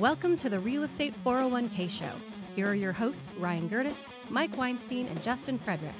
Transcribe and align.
Welcome 0.00 0.34
to 0.38 0.50
the 0.50 0.58
Real 0.58 0.82
Estate 0.82 1.14
401k 1.24 1.88
Show. 1.88 2.10
Here 2.56 2.66
are 2.66 2.74
your 2.74 2.90
hosts, 2.90 3.30
Ryan 3.38 3.70
Gerdes, 3.70 4.10
Mike 4.28 4.56
Weinstein, 4.56 5.06
and 5.06 5.22
Justin 5.22 5.56
Frederick, 5.56 5.94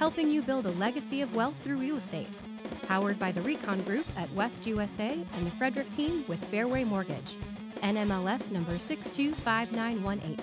helping 0.00 0.28
you 0.28 0.42
build 0.42 0.66
a 0.66 0.72
legacy 0.72 1.20
of 1.20 1.32
wealth 1.32 1.56
through 1.62 1.76
real 1.76 1.96
estate. 1.96 2.36
Powered 2.88 3.20
by 3.20 3.30
the 3.30 3.40
Recon 3.42 3.82
Group 3.82 4.04
at 4.18 4.28
West 4.32 4.66
USA 4.66 5.12
and 5.12 5.46
the 5.46 5.50
Frederick 5.52 5.88
team 5.90 6.24
with 6.26 6.44
Fairway 6.46 6.82
Mortgage. 6.82 7.36
NMLS 7.82 8.50
number 8.50 8.72
625918. 8.72 10.38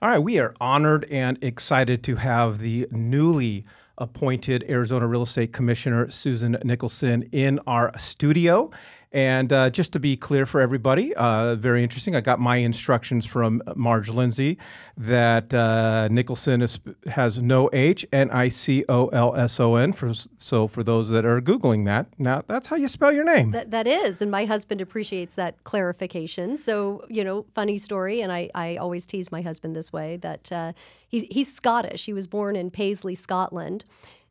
All 0.00 0.08
right, 0.10 0.18
we 0.20 0.38
are 0.38 0.54
honored 0.60 1.06
and 1.10 1.42
excited 1.42 2.04
to 2.04 2.14
have 2.14 2.60
the 2.60 2.86
newly 2.92 3.64
appointed 3.98 4.64
Arizona 4.68 5.08
Real 5.08 5.22
Estate 5.22 5.52
Commissioner 5.52 6.08
Susan 6.08 6.56
Nicolson 6.64 7.28
in 7.32 7.58
our 7.66 7.96
studio. 7.98 8.70
And 9.14 9.52
uh, 9.52 9.70
just 9.70 9.92
to 9.92 10.00
be 10.00 10.16
clear 10.16 10.44
for 10.44 10.60
everybody, 10.60 11.14
uh, 11.14 11.54
very 11.54 11.84
interesting. 11.84 12.16
I 12.16 12.20
got 12.20 12.40
my 12.40 12.56
instructions 12.56 13.24
from 13.24 13.62
Marge 13.76 14.08
Lindsay 14.08 14.58
that 14.96 15.54
uh, 15.54 16.08
Nicolson 16.10 16.60
is, 16.60 16.80
has 17.06 17.40
no 17.40 17.70
H, 17.72 18.04
N 18.12 18.28
I 18.32 18.48
C 18.48 18.84
O 18.88 19.06
L 19.06 19.36
S 19.36 19.60
O 19.60 19.76
N. 19.76 19.92
For 19.92 20.12
so 20.36 20.66
for 20.66 20.82
those 20.82 21.10
that 21.10 21.24
are 21.24 21.40
googling 21.40 21.84
that, 21.84 22.08
now 22.18 22.42
that's 22.44 22.66
how 22.66 22.74
you 22.74 22.88
spell 22.88 23.12
your 23.12 23.22
name. 23.22 23.52
That, 23.52 23.70
that 23.70 23.86
is, 23.86 24.20
and 24.20 24.32
my 24.32 24.46
husband 24.46 24.80
appreciates 24.80 25.36
that 25.36 25.62
clarification. 25.62 26.56
So 26.56 27.06
you 27.08 27.22
know, 27.22 27.46
funny 27.54 27.78
story, 27.78 28.20
and 28.20 28.32
I, 28.32 28.50
I 28.52 28.78
always 28.78 29.06
tease 29.06 29.30
my 29.30 29.42
husband 29.42 29.76
this 29.76 29.92
way 29.92 30.16
that 30.18 30.50
uh, 30.50 30.72
he's 31.06 31.22
he's 31.30 31.54
Scottish. 31.54 32.04
He 32.04 32.12
was 32.12 32.26
born 32.26 32.56
in 32.56 32.68
Paisley, 32.68 33.14
Scotland 33.14 33.84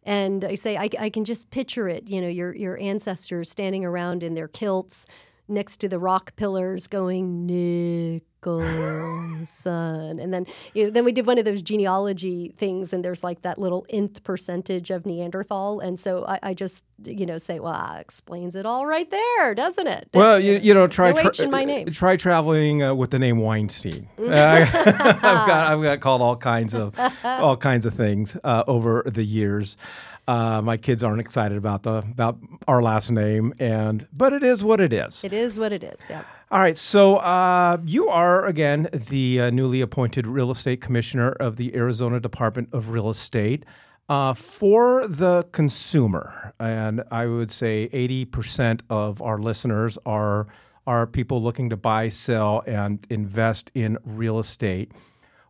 and 0.06 0.44
I 0.44 0.56
say, 0.56 0.78
I, 0.78 0.90
I 1.00 1.10
can 1.10 1.24
just 1.24 1.50
picture 1.50 1.88
it, 1.88 2.10
you 2.10 2.22
know, 2.22 2.28
your, 2.28 2.56
your 2.56 2.80
ancestors 2.80 3.50
standing 3.50 3.86
around 3.86 4.24
in 4.24 4.34
their 4.34 4.48
kilts 4.48 5.06
next 5.48 5.78
to 5.78 5.90
the 5.90 6.00
rock 6.00 6.36
pillars 6.36 6.88
going, 6.88 8.22
Nicolson. 8.44 10.22
and 10.22 10.34
then, 10.34 10.46
you 10.74 10.86
know, 10.86 10.90
then 10.90 11.06
we 11.06 11.12
did 11.12 11.26
one 11.26 11.38
of 11.38 11.46
those 11.46 11.62
genealogy 11.62 12.54
things, 12.58 12.94
and 12.94 13.04
there's 13.04 13.24
like 13.24 13.42
that 13.42 13.60
little 13.60 13.86
nth 13.90 14.24
percentage 14.24 14.90
of 14.90 15.06
Neanderthal. 15.06 15.80
And 15.80 16.00
so 16.00 16.26
I, 16.26 16.40
I 16.44 16.54
just, 16.54 16.84
you 17.04 17.26
know, 17.26 17.38
say, 17.38 17.60
well, 17.60 17.74
that 17.74 18.02
explains 18.02 18.56
it 18.56 18.66
all 18.66 18.86
right 18.86 19.10
there, 19.10 19.56
doesn't 19.56 19.88
it? 19.88 20.10
Well, 20.14 20.40
you, 20.40 20.58
you 20.58 20.74
know, 20.74 20.88
try, 20.88 21.12
no 21.12 21.32
in 21.40 21.52
my 21.52 21.64
name. 21.64 21.88
try 21.92 22.18
traveling 22.18 22.84
uh, 22.84 22.94
with 22.94 23.12
the 23.12 23.20
name 23.20 23.40
Weinstein. 23.40 24.08
uh, 24.20 24.24
I've 24.74 25.22
got, 25.22 25.50
I've 25.72 25.82
got 25.82 26.00
called 26.00 26.22
all 26.22 26.38
kinds 26.38 26.74
of, 26.74 26.98
all 27.24 27.58
kinds 27.58 27.86
of 27.86 27.94
things 27.94 28.38
uh, 28.44 28.64
over 28.68 29.04
the 29.06 29.24
years. 29.24 29.78
Uh, 30.26 30.62
my 30.62 30.78
kids 30.78 31.04
aren't 31.04 31.20
excited 31.20 31.58
about 31.58 31.84
the 31.84 31.98
about 31.98 32.38
our 32.66 32.82
last 32.82 33.12
name, 33.12 33.54
and 33.60 34.08
but 34.14 34.32
it 34.32 34.42
is 34.42 34.64
what 34.64 34.80
it 34.80 34.94
is. 34.94 35.22
It 35.22 35.34
is 35.34 35.60
what 35.60 35.74
it 35.74 35.84
is. 35.84 36.00
Yeah. 36.10 36.24
All 36.54 36.60
right. 36.60 36.78
So 36.78 37.16
uh, 37.16 37.80
you 37.84 38.10
are 38.10 38.46
again 38.46 38.88
the 38.94 39.42
uh, 39.42 39.50
newly 39.50 39.82
appointed 39.82 40.28
real 40.28 40.52
estate 40.52 40.82
commissioner 40.82 41.32
of 41.32 41.56
the 41.56 41.76
Arizona 41.76 42.20
Department 42.20 42.70
of 42.72 42.90
Real 42.90 43.10
Estate. 43.10 43.66
Uh, 44.08 44.36
for 44.36 45.08
the 45.08 45.48
consumer, 45.52 46.54
and 46.60 47.04
I 47.10 47.26
would 47.26 47.50
say 47.50 47.90
80% 47.92 48.82
of 48.88 49.20
our 49.20 49.40
listeners 49.40 49.98
are 50.06 50.46
are 50.86 51.08
people 51.08 51.42
looking 51.42 51.72
to 51.72 51.78
buy, 51.78 52.10
sell, 52.10 52.64
and 52.68 53.04
invest 53.10 53.72
in 53.74 53.98
real 54.06 54.38
estate. 54.38 54.92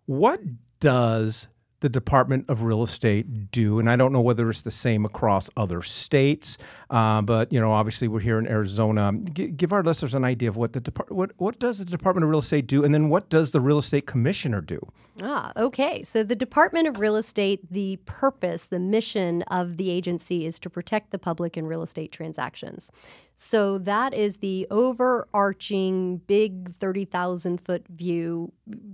What 0.05 0.39
does 0.79 1.47
the 1.83 1.89
Department 1.89 2.45
of 2.47 2.63
Real 2.63 2.81
Estate 2.81 3.51
do, 3.51 3.77
and 3.77 3.89
I 3.89 3.97
don't 3.97 4.13
know 4.13 4.21
whether 4.21 4.49
it's 4.49 4.61
the 4.61 4.71
same 4.71 5.03
across 5.03 5.49
other 5.57 5.81
states, 5.81 6.57
uh, 6.89 7.21
but 7.21 7.51
you 7.51 7.59
know, 7.59 7.73
obviously 7.73 8.07
we're 8.07 8.21
here 8.21 8.39
in 8.39 8.47
Arizona. 8.47 9.11
G- 9.33 9.47
give 9.47 9.73
our 9.73 9.83
listeners 9.83 10.13
an 10.13 10.23
idea 10.23 10.47
of 10.47 10.55
what 10.55 10.71
the 10.71 10.79
Depart- 10.79 11.11
what 11.11 11.31
what 11.35 11.59
does 11.59 11.79
the 11.79 11.85
Department 11.85 12.23
of 12.23 12.29
Real 12.29 12.39
Estate 12.39 12.67
do, 12.67 12.85
and 12.85 12.93
then 12.93 13.09
what 13.09 13.27
does 13.29 13.51
the 13.51 13.59
Real 13.59 13.79
Estate 13.79 14.07
Commissioner 14.07 14.61
do? 14.61 14.79
Ah, 15.21 15.51
okay. 15.57 16.01
So 16.03 16.23
the 16.23 16.35
Department 16.35 16.87
of 16.87 16.99
Real 16.99 17.17
Estate, 17.17 17.59
the 17.69 17.97
purpose, 18.05 18.65
the 18.65 18.79
mission 18.79 19.43
of 19.43 19.77
the 19.77 19.91
agency 19.91 20.45
is 20.45 20.57
to 20.59 20.69
protect 20.69 21.11
the 21.11 21.19
public 21.19 21.55
in 21.55 21.67
real 21.67 21.83
estate 21.83 22.11
transactions. 22.11 22.91
So 23.35 23.77
that 23.79 24.13
is 24.13 24.37
the 24.37 24.67
overarching 24.69 26.17
big 26.27 26.75
30,000 26.77 27.59
foot 27.59 27.85
view. 27.89 28.51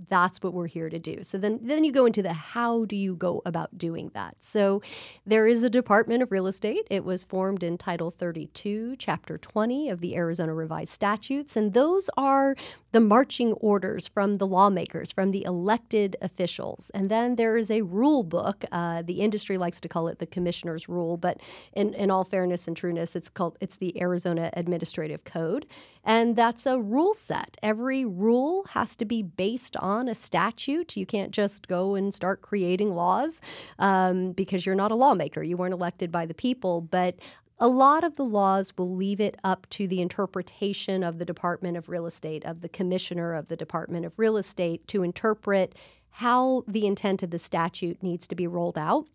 That's 0.08 0.42
what 0.42 0.54
we're 0.54 0.66
here 0.66 0.88
to 0.88 0.98
do. 0.98 1.22
So 1.22 1.38
then, 1.38 1.60
then 1.62 1.84
you 1.84 1.92
go 1.92 2.06
into 2.06 2.22
the 2.22 2.32
how 2.32 2.84
do 2.86 2.96
you 2.96 3.14
go 3.14 3.42
about 3.44 3.76
doing 3.78 4.10
that? 4.14 4.36
So 4.40 4.82
there 5.24 5.46
is 5.46 5.62
a 5.62 5.70
Department 5.70 6.22
of 6.22 6.32
Real 6.32 6.46
Estate. 6.46 6.86
It 6.90 7.04
was 7.04 7.22
formed 7.22 7.62
in 7.62 7.78
Title 7.78 8.10
32, 8.10 8.96
Chapter 8.98 9.38
20 9.38 9.90
of 9.90 10.00
the 10.00 10.16
Arizona 10.16 10.54
Revised 10.54 10.92
Statutes. 10.92 11.56
And 11.56 11.72
those 11.72 12.10
are 12.16 12.56
the 12.92 13.00
marching 13.00 13.52
orders 13.54 14.08
from 14.08 14.34
the 14.34 14.46
lawmakers, 14.46 15.12
from 15.12 15.30
the 15.30 15.44
elected 15.44 16.16
officials. 16.22 16.90
And 16.94 17.08
then 17.08 17.36
there 17.36 17.56
is 17.56 17.70
a 17.70 17.82
rule 17.82 18.22
book. 18.22 18.64
Uh, 18.72 19.02
the 19.02 19.20
industry 19.20 19.58
likes 19.58 19.80
to 19.82 19.88
call 19.88 20.08
it 20.08 20.18
the 20.18 20.26
commissioner's 20.26 20.88
rule, 20.88 21.16
but 21.16 21.40
in, 21.72 21.94
in 21.94 22.10
all 22.10 22.24
fairness 22.24 22.66
and 22.66 22.76
trueness, 22.76 23.14
it's 23.14 23.28
called 23.28 23.56
it's 23.60 23.76
the 23.76 24.00
Arizona 24.00 24.50
Administrative 24.54 25.24
Code. 25.24 25.66
And 26.04 26.34
that's 26.34 26.66
a 26.66 26.80
rule 26.80 27.14
set. 27.14 27.56
Every 27.62 28.04
rule 28.04 28.64
has 28.70 28.96
to 28.96 29.04
be 29.04 29.22
based 29.22 29.76
on 29.76 30.08
a 30.08 30.14
statute. 30.14 30.96
You 30.96 31.06
can't 31.06 31.30
just 31.30 31.68
go 31.68 31.94
and 31.94 32.12
start 32.12 32.40
creating 32.40 32.94
laws 32.94 33.40
um, 33.78 34.32
because 34.32 34.64
you're 34.64 34.74
not 34.74 34.92
a 34.92 34.96
lawmaker. 34.96 35.42
You 35.42 35.56
weren't 35.56 35.74
elected 35.74 36.10
by 36.10 36.26
the 36.26 36.34
people. 36.34 36.80
But 36.80 37.16
a 37.60 37.68
lot 37.68 38.04
of 38.04 38.16
the 38.16 38.24
laws 38.24 38.72
will 38.78 38.94
leave 38.94 39.20
it 39.20 39.36
up 39.44 39.68
to 39.70 39.86
the 39.86 40.00
interpretation 40.00 41.04
of 41.04 41.18
the 41.18 41.26
Department 41.26 41.76
of 41.76 41.90
Real 41.90 42.06
Estate, 42.06 42.44
of 42.46 42.62
the 42.62 42.70
commissioner 42.70 43.34
of 43.34 43.48
the 43.48 43.56
Department 43.56 44.06
of 44.06 44.18
Real 44.18 44.38
Estate, 44.38 44.88
to 44.88 45.02
interpret 45.02 45.74
how 46.10 46.64
the 46.66 46.86
intent 46.86 47.22
of 47.22 47.30
the 47.30 47.38
statute 47.38 48.02
needs 48.02 48.26
to 48.26 48.34
be 48.34 48.46
rolled 48.46 48.78
out. 48.78 49.06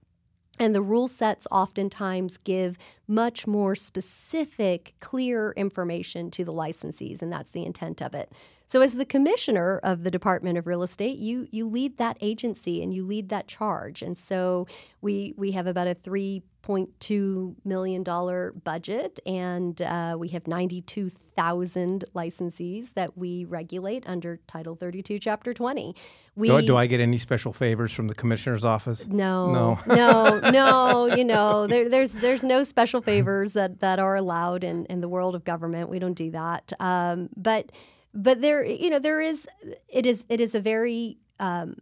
And 0.57 0.73
the 0.73 0.81
rule 0.81 1.09
sets 1.09 1.47
oftentimes 1.51 2.37
give 2.37 2.77
much 3.07 3.45
more 3.45 3.75
specific, 3.75 4.93
clear 5.01 5.51
information 5.57 6.31
to 6.31 6.45
the 6.45 6.53
licensees, 6.53 7.21
and 7.21 7.31
that's 7.31 7.51
the 7.51 7.65
intent 7.65 8.01
of 8.01 8.13
it. 8.13 8.31
So, 8.67 8.81
as 8.81 8.95
the 8.95 9.05
commissioner 9.05 9.79
of 9.83 10.03
the 10.03 10.11
Department 10.11 10.57
of 10.57 10.65
Real 10.65 10.81
Estate, 10.81 11.17
you 11.17 11.47
you 11.51 11.67
lead 11.67 11.97
that 11.97 12.17
agency 12.21 12.81
and 12.81 12.93
you 12.93 13.05
lead 13.05 13.29
that 13.29 13.47
charge. 13.47 14.01
And 14.01 14.17
so 14.17 14.65
we 15.01 15.33
we 15.35 15.51
have 15.51 15.67
about 15.67 15.87
a 15.87 15.93
three 15.93 16.41
point 16.65 16.99
two 16.99 17.55
million 17.63 18.01
dollar 18.01 18.51
budget, 18.63 19.19
and 19.27 19.79
uh, 19.83 20.15
we 20.17 20.29
have 20.29 20.47
ninety 20.47 20.81
two 20.81 21.09
thousand 21.09 22.05
licensees 22.15 22.95
that 22.95 23.15
we 23.15 23.45
regulate 23.45 24.03
under 24.07 24.39
Title 24.47 24.75
thirty 24.75 25.03
two, 25.03 25.19
Chapter 25.19 25.53
twenty. 25.53 25.95
We, 26.35 26.47
do, 26.47 26.61
do, 26.63 26.75
I 26.75 26.87
get 26.87 26.99
any 26.99 27.19
special 27.19 27.53
favors 27.53 27.93
from 27.93 28.07
the 28.07 28.15
commissioner's 28.15 28.65
office? 28.65 29.05
No, 29.07 29.51
no, 29.51 29.79
no, 29.85 30.39
no. 30.49 31.15
You 31.15 31.23
know, 31.23 31.67
there, 31.67 31.87
there's 31.87 32.13
there's 32.13 32.43
no 32.43 32.63
special 32.63 32.99
favors 32.99 33.53
that 33.53 33.79
that 33.81 33.99
are 33.99 34.15
allowed 34.15 34.63
in 34.63 34.85
in 34.85 35.01
the 35.01 35.07
world 35.07 35.35
of 35.35 35.43
government. 35.43 35.89
We 35.89 35.99
don't 35.99 36.15
do 36.15 36.31
that. 36.31 36.73
Um, 36.79 37.29
but 37.37 37.71
but 38.15 38.41
there 38.41 38.65
you 38.65 38.89
know 38.89 38.99
there 38.99 39.21
is 39.21 39.47
it 39.87 40.07
is 40.07 40.25
it 40.29 40.41
is 40.41 40.55
a 40.55 40.59
very 40.59 41.19
um, 41.39 41.75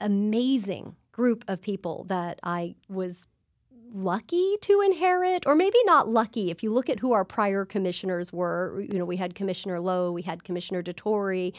amazing 0.00 0.96
group 1.12 1.44
of 1.46 1.62
people 1.62 2.04
that 2.08 2.40
I 2.42 2.74
was 2.88 3.28
lucky 3.96 4.56
to 4.60 4.80
inherit 4.82 5.46
or 5.46 5.54
maybe 5.54 5.78
not 5.84 6.08
lucky. 6.08 6.50
If 6.50 6.62
you 6.62 6.72
look 6.72 6.88
at 6.90 6.98
who 6.98 7.12
our 7.12 7.24
prior 7.24 7.64
commissioners 7.64 8.32
were 8.32 8.84
you 8.88 8.98
know 8.98 9.04
we 9.04 9.16
had 9.16 9.34
commissioner 9.34 9.80
lowe 9.80 10.12
we 10.12 10.22
had 10.22 10.44
commissioner 10.44 10.82
Dettorre 10.82 11.52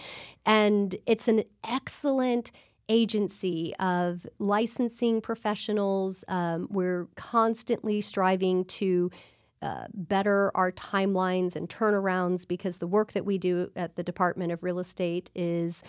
and 0.45 0.95
it's 1.05 1.27
an 1.27 1.43
excellent 1.67 2.51
agency 2.89 3.73
of 3.79 4.25
licensing 4.39 5.21
professionals. 5.21 6.23
Um, 6.27 6.67
we're 6.71 7.07
constantly 7.15 8.01
striving 8.01 8.65
to 8.65 9.11
uh, 9.61 9.85
better 9.93 10.51
our 10.55 10.71
timelines 10.71 11.55
and 11.55 11.67
turnarounds 11.67 12.47
because 12.47 12.77
the 12.77 12.87
work 12.87 13.13
that 13.13 13.25
we 13.25 13.37
do 13.37 13.71
at 13.75 13.95
the 13.95 14.03
Department 14.03 14.51
of 14.51 14.63
Real 14.63 14.79
Estate 14.79 15.29
is 15.35 15.83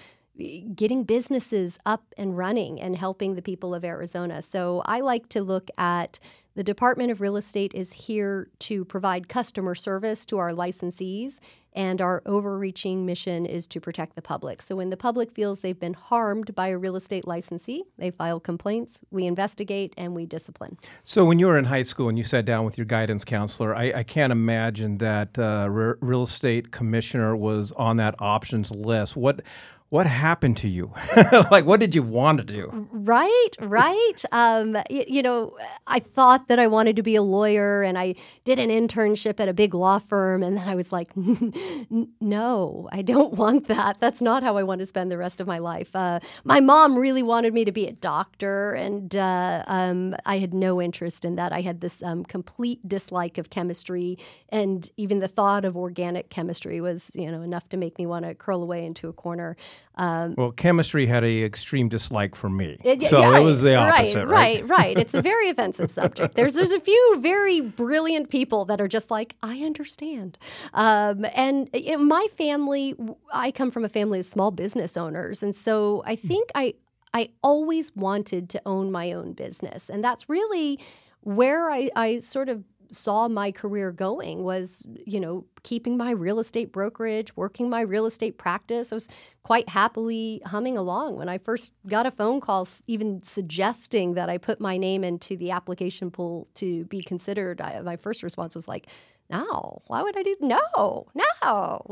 getting 0.75 1.05
businesses 1.05 1.79
up 1.85 2.15
and 2.17 2.37
running 2.37 2.81
and 2.81 2.97
helping 2.97 3.35
the 3.35 3.43
people 3.43 3.75
of 3.75 3.85
Arizona. 3.85 4.43
So 4.43 4.83
I 4.85 5.01
like 5.01 5.29
to 5.31 5.43
look 5.43 5.71
at 5.77 6.21
the 6.55 6.65
Department 6.65 7.13
of 7.13 7.21
Real 7.21 7.37
Estate 7.37 7.73
is 7.73 7.93
here 7.93 8.49
to 8.61 8.85
provide 8.85 9.29
customer 9.29 9.77
service 9.77 10.27
to 10.27 10.39
our 10.39 10.51
licensees, 10.51 11.39
and 11.73 12.01
our 12.01 12.21
overreaching 12.27 13.07
mission 13.07 13.47
is 13.47 13.69
to 13.69 13.81
protect 13.81 14.17
the 14.17 14.23
public. 14.23 14.61
So 14.61 14.75
when 14.75 14.91
the 14.91 14.97
public 14.97 15.31
feels 15.31 15.61
they've 15.61 15.79
been 15.79 15.95
harmed 15.95 16.57
by 16.57 16.69
a 16.69 16.77
real 16.77 16.97
estate 16.97 17.29
licensee, 17.29 17.85
they 17.97 18.11
file 18.11 18.41
complaints, 18.41 19.01
we 19.13 19.27
investigate, 19.27 19.95
and 19.97 20.17
we 20.17 20.27
discipline. 20.27 20.79
So 21.05 21.25
when 21.25 21.39
you 21.39 21.47
were 21.47 21.59
in 21.59 21.67
high 21.67 21.83
school 21.83 22.09
and 22.09 22.19
you 22.19 22.25
sat 22.25 22.45
down 22.45 22.65
with 22.65 22.77
your 22.77 22.87
guidance 22.87 23.25
counselor, 23.25 23.77
I, 23.77 23.93
I 23.99 24.03
can't 24.03 24.33
imagine 24.33 24.99
that 24.99 25.39
uh, 25.39 25.69
re- 25.71 25.95
real 26.01 26.25
estate 26.25 26.73
commissioner 26.73 27.37
was 27.37 27.71
on 27.73 27.99
that 27.99 28.17
options 28.19 28.73
list. 28.73 29.15
What 29.15 29.43
what 29.91 30.07
happened 30.07 30.57
to 30.59 30.69
you? 30.69 30.93
like, 31.51 31.65
what 31.65 31.81
did 31.81 31.95
you 31.95 32.03
want 32.03 32.39
to 32.39 32.45
do? 32.45 32.89
Right, 32.91 33.49
right. 33.59 34.23
Um, 34.33 34.77
you, 34.91 35.05
you, 35.09 35.23
know, 35.23 35.57
I 35.87 35.99
thought 35.99 36.49
that 36.49 36.59
I 36.59 36.67
wanted 36.67 36.97
to 36.97 37.03
be 37.03 37.17
a 37.17 37.23
lawyer, 37.23 37.83
and 37.83 37.97
I 37.97 38.15
did 38.45 38.59
an 38.59 38.69
internship 38.69 39.41
at 39.41 39.49
a 39.49 39.55
big 39.55 39.73
law 39.73 39.99
firm, 39.99 40.43
and 40.43 40.59
then 40.59 40.69
I 40.69 40.75
was 40.75 40.93
like, 40.93 41.11
no, 42.21 42.89
I 42.93 43.01
don't 43.01 43.35
want 43.35 43.69
that. 43.69 43.99
That's 43.99 44.21
not 44.21 44.43
how 44.43 44.59
I 44.59 44.63
want 44.63 44.81
to 44.81 44.87
spend 44.87 45.11
the 45.11 45.17
rest 45.17 45.41
of 45.41 45.47
my 45.47 45.59
life. 45.59 45.89
Uh, 45.95 46.21
my 46.45 46.61
mom 46.61 46.99
really 46.99 47.23
wanted 47.23 47.55
me 47.55 47.65
to 47.65 47.73
be 47.73 47.87
a 47.87 47.93
doctor, 47.93 48.75
and 48.75 49.17
uh, 49.17 49.65
um, 49.69 50.15
I 50.27 50.37
had 50.37 50.53
no 50.53 50.83
interest 50.83 51.25
in 51.25 51.37
that. 51.37 51.55
I 51.55 51.63
had 51.63 51.81
this 51.81 52.03
um, 52.03 52.25
complete 52.25 52.87
dislike 52.87 53.39
of 53.39 53.49
chemistry, 53.49 54.19
and 54.51 54.91
even 54.99 55.21
the 55.21 55.29
thought 55.29 55.65
of 55.65 55.79
organic 55.79 56.29
chemistry 56.29 56.83
was, 56.83 57.11
you 57.15 57.33
know, 57.33 57.41
enough 57.41 57.71
to 57.71 57.79
make 57.79 57.99
me 57.99 58.05
want 58.05 58.27
to 58.27 58.35
curl 58.35 58.63
away 58.63 58.85
into 58.85 59.09
a 59.09 59.15
corner. 59.15 59.57
Um, 59.97 60.35
well, 60.37 60.53
chemistry 60.53 61.07
had 61.07 61.25
a 61.25 61.43
extreme 61.43 61.89
dislike 61.89 62.37
for 62.37 62.49
me, 62.49 62.79
it, 62.85 63.03
so 63.09 63.19
yeah, 63.19 63.37
it 63.37 63.43
was 63.43 63.63
the 63.63 63.75
opposite, 63.75 64.27
right? 64.27 64.61
Right, 64.61 64.69
right. 64.69 64.99
It's 64.99 65.13
a 65.13 65.21
very 65.21 65.49
offensive 65.51 65.91
subject. 65.91 66.37
There's 66.37 66.55
there's 66.55 66.71
a 66.71 66.79
few 66.79 67.17
very 67.19 67.61
brilliant 67.61 68.31
people 68.31 68.65
that 68.67 68.81
are 68.81 68.87
just 68.87 69.11
like, 69.11 69.35
I 69.43 69.59
understand. 69.59 70.39
Um, 70.73 71.27
and 71.35 71.69
you 71.75 71.93
know, 71.93 72.05
my 72.05 72.29
family, 72.37 72.95
I 73.33 73.51
come 73.51 73.73
from 73.73 73.85
a 73.85 73.89
family 73.89 74.21
of 74.21 74.27
small 74.27 74.53
business 74.53 74.97
owners, 74.97 75.43
and 75.43 75.55
so 75.55 76.05
I 76.07 76.15
hmm. 76.15 76.29
think 76.29 76.51
I 76.55 76.75
I 77.13 77.31
always 77.43 77.95
wanted 77.97 78.49
to 78.51 78.63
own 78.67 78.93
my 78.93 79.13
own 79.13 79.33
business, 79.33 79.91
and 79.91 80.05
that's 80.05 80.29
really 80.29 80.79
where 81.23 81.71
I, 81.71 81.91
I 81.97 82.19
sort 82.21 82.49
of 82.49 82.63
saw 82.91 83.29
my 83.29 83.53
career 83.53 83.93
going 83.93 84.43
was, 84.45 84.85
you 85.07 85.21
know, 85.21 85.45
keeping 85.63 85.97
my 85.97 86.11
real 86.11 86.39
estate 86.39 86.73
brokerage, 86.73 87.37
working 87.37 87.69
my 87.69 87.81
real 87.81 88.07
estate 88.07 88.39
practice. 88.39 88.93
I 88.93 88.97
was 88.97 89.09
quite 89.43 89.69
happily 89.69 90.41
humming 90.47 90.79
along 90.79 91.17
when 91.17 91.29
I 91.29 91.39
first 91.39 91.73
got 91.87 92.07
a 92.07 92.11
phone 92.11 92.41
call, 92.41 92.67
even 92.87 93.23
suggesting 93.23 94.15
that 94.15 94.29
I 94.29 94.39
put 94.39 94.61
my 94.61 94.77
name 94.77 95.05
into 95.05 95.37
the 95.37 95.51
application 95.51 96.11
pool 96.11 96.49
to 96.55 96.85
be 96.87 97.03
considered. 97.03 97.61
I, 97.61 97.81
my 97.81 97.97
first 97.97 98.23
response 98.23 98.55
was 98.55 98.69
like, 98.69 98.87
no, 99.31 99.83
why 99.89 100.03
would 100.03 100.17
I 100.17 100.23
do 100.23 100.37
no, 100.41 101.07
no? 101.15 101.83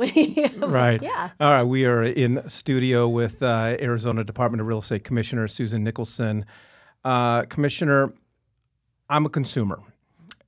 right. 0.66 1.02
Yeah. 1.02 1.30
All 1.38 1.50
right. 1.50 1.64
We 1.64 1.84
are 1.84 2.02
in 2.02 2.48
studio 2.48 3.08
with 3.08 3.42
uh, 3.42 3.76
Arizona 3.78 4.24
Department 4.24 4.62
of 4.62 4.66
Real 4.66 4.78
Estate 4.78 5.04
Commissioner 5.04 5.46
Susan 5.46 5.84
Nicolson. 5.84 6.44
Uh, 7.04 7.42
Commissioner, 7.42 8.14
I'm 9.10 9.26
a 9.26 9.28
consumer 9.28 9.80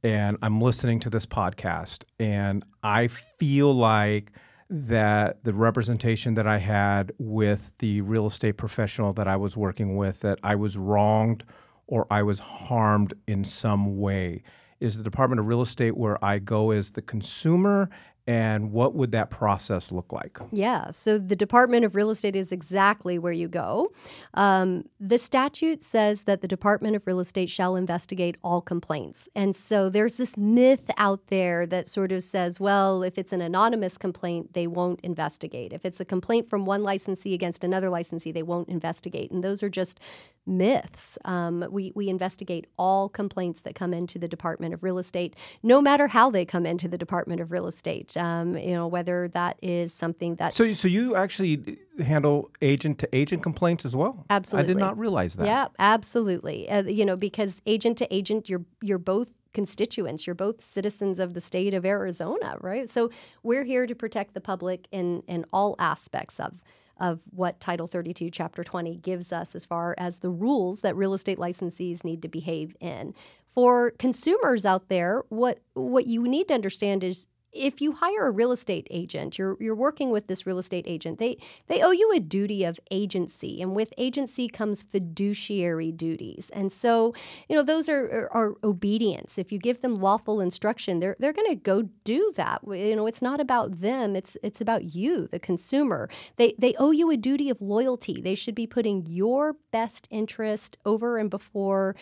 and 0.02 0.36
I'm 0.42 0.60
listening 0.60 1.00
to 1.00 1.10
this 1.10 1.26
podcast, 1.26 2.04
and 2.18 2.64
I 2.82 3.08
feel 3.08 3.74
like 3.74 4.32
that 4.70 5.42
the 5.44 5.54
representation 5.54 6.34
that 6.34 6.46
I 6.46 6.58
had 6.58 7.12
with 7.18 7.72
the 7.78 8.02
real 8.02 8.26
estate 8.26 8.58
professional 8.58 9.12
that 9.14 9.26
I 9.26 9.36
was 9.36 9.56
working 9.56 9.96
with, 9.96 10.20
that 10.20 10.38
I 10.42 10.56
was 10.56 10.76
wronged 10.76 11.44
or 11.86 12.06
I 12.10 12.22
was 12.22 12.38
harmed 12.38 13.14
in 13.26 13.44
some 13.44 13.98
way. 13.98 14.42
Is 14.78 14.96
the 14.96 15.02
Department 15.02 15.40
of 15.40 15.46
Real 15.46 15.62
Estate 15.62 15.96
where 15.96 16.22
I 16.24 16.38
go 16.38 16.70
as 16.70 16.92
the 16.92 17.02
consumer 17.02 17.90
and 18.28 18.72
what 18.72 18.94
would 18.94 19.10
that 19.12 19.30
process 19.30 19.90
look 19.90 20.12
like? 20.12 20.38
Yeah, 20.52 20.90
so 20.90 21.16
the 21.16 21.34
Department 21.34 21.86
of 21.86 21.94
Real 21.94 22.10
Estate 22.10 22.36
is 22.36 22.52
exactly 22.52 23.18
where 23.18 23.32
you 23.32 23.48
go. 23.48 23.90
Um, 24.34 24.84
the 25.00 25.16
statute 25.16 25.82
says 25.82 26.24
that 26.24 26.42
the 26.42 26.46
Department 26.46 26.94
of 26.94 27.06
Real 27.06 27.20
Estate 27.20 27.48
shall 27.48 27.74
investigate 27.74 28.36
all 28.44 28.60
complaints. 28.60 29.30
And 29.34 29.56
so 29.56 29.88
there's 29.88 30.16
this 30.16 30.36
myth 30.36 30.90
out 30.98 31.28
there 31.28 31.64
that 31.68 31.88
sort 31.88 32.12
of 32.12 32.22
says, 32.22 32.60
well, 32.60 33.02
if 33.02 33.16
it's 33.16 33.32
an 33.32 33.40
anonymous 33.40 33.96
complaint, 33.96 34.52
they 34.52 34.66
won't 34.66 35.00
investigate. 35.00 35.72
If 35.72 35.86
it's 35.86 35.98
a 35.98 36.04
complaint 36.04 36.50
from 36.50 36.66
one 36.66 36.82
licensee 36.82 37.32
against 37.32 37.64
another 37.64 37.88
licensee, 37.88 38.30
they 38.30 38.42
won't 38.42 38.68
investigate. 38.68 39.30
And 39.30 39.42
those 39.42 39.62
are 39.62 39.70
just 39.70 40.00
myths. 40.48 41.18
Um, 41.24 41.66
we, 41.70 41.92
we 41.94 42.08
investigate 42.08 42.66
all 42.78 43.08
complaints 43.08 43.60
that 43.60 43.74
come 43.74 43.92
into 43.92 44.18
the 44.18 44.28
Department 44.28 44.74
of 44.74 44.82
Real 44.82 44.98
Estate, 44.98 45.36
no 45.62 45.80
matter 45.80 46.08
how 46.08 46.30
they 46.30 46.44
come 46.44 46.66
into 46.66 46.88
the 46.88 46.98
Department 46.98 47.40
of 47.40 47.52
Real 47.52 47.66
Estate. 47.66 48.16
Um, 48.16 48.56
you 48.56 48.72
know, 48.72 48.86
whether 48.86 49.28
that 49.28 49.58
is 49.62 49.92
something 49.92 50.36
that. 50.36 50.54
So, 50.54 50.72
so 50.72 50.88
you 50.88 51.14
actually 51.14 51.78
handle 52.02 52.50
agent 52.62 52.98
to 52.98 53.14
agent 53.14 53.42
complaints 53.42 53.84
as 53.84 53.94
well? 53.94 54.24
Absolutely. 54.30 54.64
I 54.64 54.74
did 54.74 54.80
not 54.80 54.98
realize 54.98 55.34
that. 55.34 55.46
Yeah, 55.46 55.68
absolutely. 55.78 56.68
Uh, 56.68 56.82
you 56.82 57.04
know, 57.04 57.16
because 57.16 57.60
agent 57.66 57.98
to 57.98 58.14
agent, 58.14 58.48
you're 58.48 58.64
you're 58.80 58.98
both 58.98 59.30
constituents. 59.52 60.26
You're 60.26 60.34
both 60.34 60.60
citizens 60.60 61.18
of 61.18 61.34
the 61.34 61.40
state 61.40 61.74
of 61.74 61.84
Arizona, 61.84 62.56
right? 62.60 62.88
So 62.88 63.10
we're 63.42 63.64
here 63.64 63.86
to 63.86 63.94
protect 63.94 64.34
the 64.34 64.40
public 64.40 64.86
in 64.90 65.22
in 65.26 65.44
all 65.52 65.74
aspects 65.78 66.38
of 66.40 66.62
of 66.98 67.20
what 67.30 67.60
Title 67.60 67.86
32, 67.86 68.30
Chapter 68.30 68.64
20 68.64 68.96
gives 68.96 69.32
us 69.32 69.54
as 69.54 69.64
far 69.64 69.94
as 69.98 70.18
the 70.18 70.30
rules 70.30 70.80
that 70.80 70.96
real 70.96 71.14
estate 71.14 71.38
licensees 71.38 72.04
need 72.04 72.22
to 72.22 72.28
behave 72.28 72.76
in. 72.80 73.14
For 73.54 73.92
consumers 73.98 74.64
out 74.64 74.88
there, 74.88 75.24
what 75.28 75.60
what 75.74 76.06
you 76.06 76.22
need 76.28 76.48
to 76.48 76.54
understand 76.54 77.02
is 77.02 77.26
if 77.58 77.80
you 77.80 77.92
hire 77.92 78.26
a 78.26 78.30
real 78.30 78.52
estate 78.52 78.86
agent, 78.90 79.38
you're 79.38 79.56
you're 79.60 79.74
working 79.74 80.10
with 80.10 80.26
this 80.26 80.46
real 80.46 80.58
estate 80.58 80.86
agent. 80.86 81.18
They 81.18 81.38
they 81.66 81.82
owe 81.82 81.90
you 81.90 82.12
a 82.12 82.20
duty 82.20 82.64
of 82.64 82.78
agency, 82.90 83.60
and 83.60 83.74
with 83.74 83.92
agency 83.98 84.48
comes 84.48 84.82
fiduciary 84.82 85.92
duties. 85.92 86.50
And 86.52 86.72
so, 86.72 87.14
you 87.48 87.56
know, 87.56 87.62
those 87.62 87.88
are 87.88 88.28
are, 88.32 88.32
are 88.32 88.54
obedience. 88.64 89.38
If 89.38 89.52
you 89.52 89.58
give 89.58 89.80
them 89.80 89.94
lawful 89.94 90.40
instruction, 90.40 91.00
they're 91.00 91.16
they're 91.18 91.32
going 91.32 91.50
to 91.50 91.56
go 91.56 91.82
do 92.04 92.32
that. 92.36 92.60
You 92.66 92.96
know, 92.96 93.06
it's 93.06 93.22
not 93.22 93.40
about 93.40 93.80
them. 93.80 94.16
It's 94.16 94.36
it's 94.42 94.60
about 94.60 94.94
you, 94.94 95.26
the 95.26 95.38
consumer. 95.40 96.08
They 96.36 96.54
they 96.58 96.74
owe 96.78 96.92
you 96.92 97.10
a 97.10 97.16
duty 97.16 97.50
of 97.50 97.60
loyalty. 97.60 98.20
They 98.20 98.34
should 98.34 98.54
be 98.54 98.66
putting 98.66 99.06
your 99.06 99.56
best 99.70 100.06
interest 100.10 100.78
over 100.84 101.18
and 101.18 101.30
before 101.30 101.94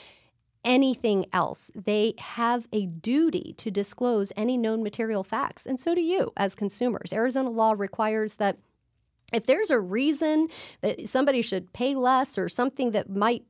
anything 0.67 1.25
else. 1.33 1.71
They 1.75 2.15
have 2.19 2.69
a 2.73 2.87
duty 2.87 3.55
to 3.59 3.71
disclose 3.71 4.33
any 4.37 4.59
known 4.59 4.83
material 4.83 5.25
facts, 5.25 5.65
and 5.65 5.81
so 5.81 5.95
do 5.95 6.03
you 6.03 6.33
as 6.37 6.55
consumers. 6.55 7.13
Arizona 7.13 7.49
law 7.49 7.73
requires 7.73 8.35
that 8.35 8.59
if 9.33 9.47
there's 9.47 9.71
a 9.71 9.81
reason 9.81 10.49
that 10.83 11.09
somebody 11.09 11.41
should 11.43 11.73
pay 11.73 11.95
less 11.95 12.37
or 12.37 12.49
something 12.49 12.91
that 12.91 13.09
might 13.09 13.45